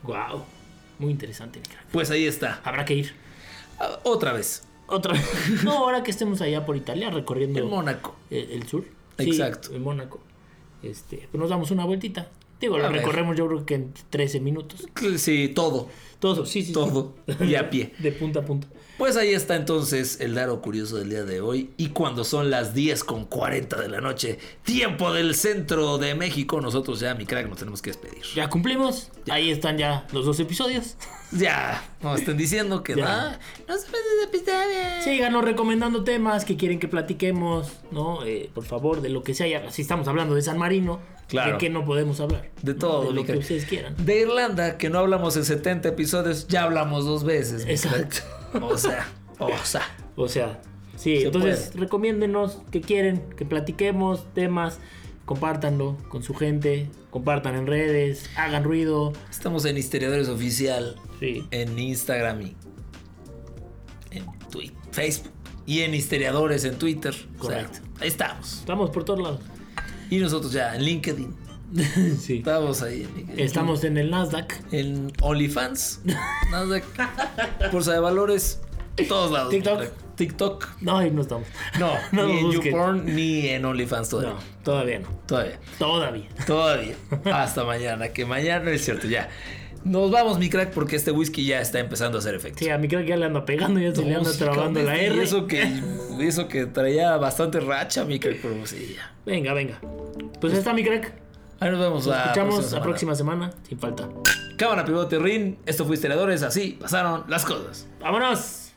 [0.03, 0.43] Wow.
[0.99, 1.85] Muy interesante, mi crack.
[1.91, 2.61] Pues ahí está.
[2.63, 3.13] Habrá que ir.
[3.79, 4.63] Ah, Otra vez.
[4.87, 5.23] Otra vez.
[5.63, 8.15] No, ahora que estemos allá por Italia recorriendo En Mónaco.
[8.29, 8.85] el, el sur.
[9.19, 9.73] Sí, Exacto.
[9.73, 10.19] en Mónaco.
[10.83, 12.27] Este, pues nos damos una vueltita.
[12.59, 12.91] Digo, ver.
[12.91, 14.87] recorremos yo creo que en 13 minutos.
[15.17, 15.89] Sí, todo.
[16.19, 16.67] Todo, sí, sí.
[16.67, 16.73] sí.
[16.73, 17.13] Todo.
[17.41, 17.93] Y a pie.
[17.99, 18.67] De punta a punta.
[18.97, 21.71] Pues ahí está entonces el daro curioso del día de hoy.
[21.75, 26.61] Y cuando son las 10 con 40 de la noche, tiempo del centro de México,
[26.61, 28.23] nosotros ya, mi crack, nos tenemos que despedir.
[28.35, 29.11] Ya cumplimos.
[29.29, 30.95] Ahí están ya los dos episodios.
[31.31, 33.31] Ya, nos estén diciendo que Ya.
[33.31, 33.87] "Ah, no se
[34.23, 35.03] episodio.
[35.03, 38.23] Síganos recomendando temas que quieren que platiquemos, ¿no?
[38.23, 39.69] Eh, por favor, de lo que sea.
[39.71, 41.53] Si estamos hablando de San Marino, Claro.
[41.53, 42.49] ¿de qué no podemos hablar?
[42.61, 42.79] De ¿No?
[42.79, 43.95] todo, De lo que ustedes quieran.
[43.97, 47.65] De Irlanda, que no hablamos en 70 episodios, ya hablamos dos veces.
[47.67, 48.17] Exacto.
[48.61, 49.07] O sea,
[49.39, 49.81] o sea.
[50.15, 50.61] O sea,
[50.95, 51.85] sí, Se entonces puede.
[51.85, 54.79] recomiéndenos que quieren, que platiquemos temas,
[55.25, 59.11] compártanlo con su gente, compartan en redes, hagan ruido.
[59.29, 61.45] Estamos en Historiadores Oficial, Sí.
[61.51, 62.55] en Instagram y
[64.11, 65.31] en Twitter, Facebook.
[65.65, 67.13] Y en Historiadores en Twitter.
[67.39, 67.79] O sea, Correcto.
[67.99, 68.59] ahí estamos.
[68.59, 69.39] Estamos por todos lados.
[70.09, 71.35] Y nosotros ya en LinkedIn.
[72.19, 72.37] sí.
[72.37, 73.39] Estamos ahí en.
[73.39, 74.53] Estamos en el Nasdaq.
[74.71, 76.01] en OnlyFans.
[76.51, 76.83] Nasdaq.
[77.71, 78.61] Bolsa de valores.
[79.07, 79.49] Todos lados.
[79.49, 79.83] TikTok.
[80.15, 80.81] TikTok.
[80.81, 81.47] No, ahí no estamos.
[81.79, 82.51] No, No ni en.
[82.51, 84.33] YouPorn ni en OnlyFans todavía.
[84.33, 85.07] No, todavía no.
[85.25, 85.59] Todavía.
[85.77, 86.27] Todavía.
[86.47, 86.95] Todavía.
[87.33, 88.09] Hasta mañana.
[88.09, 89.29] Que mañana es cierto, ya.
[89.83, 92.57] Nos vamos, mi crack, porque este whisky ya está empezando a hacer efecto.
[92.57, 94.81] Sí, a creo que ya le anda pegando, ya se le No, anda sí, trabando
[94.81, 95.21] la R.
[95.21, 95.79] Eso que,
[96.21, 99.13] eso que traía bastante racha, mi crack, pero sí, ya.
[99.27, 99.79] Venga, venga.
[100.41, 101.24] Pues ahí está mi crack.
[101.59, 104.09] Ahí nos vemos Nos la escuchamos próxima la próxima semana, sin falta.
[104.57, 105.57] Cámara, pivote, rin.
[105.65, 106.43] Esto fue Historiadores.
[106.43, 107.87] Así pasaron las cosas.
[107.99, 108.71] ¡Vámonos!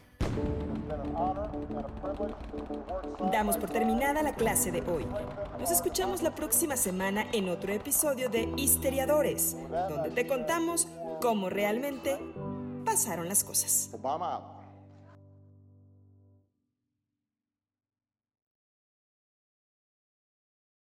[3.33, 5.07] Damos por terminada la clase de hoy.
[5.59, 9.57] Nos escuchamos la próxima semana en otro episodio de Histeriadores,
[9.89, 10.89] donde te contamos
[11.21, 12.19] cómo realmente
[12.85, 13.91] pasaron las cosas.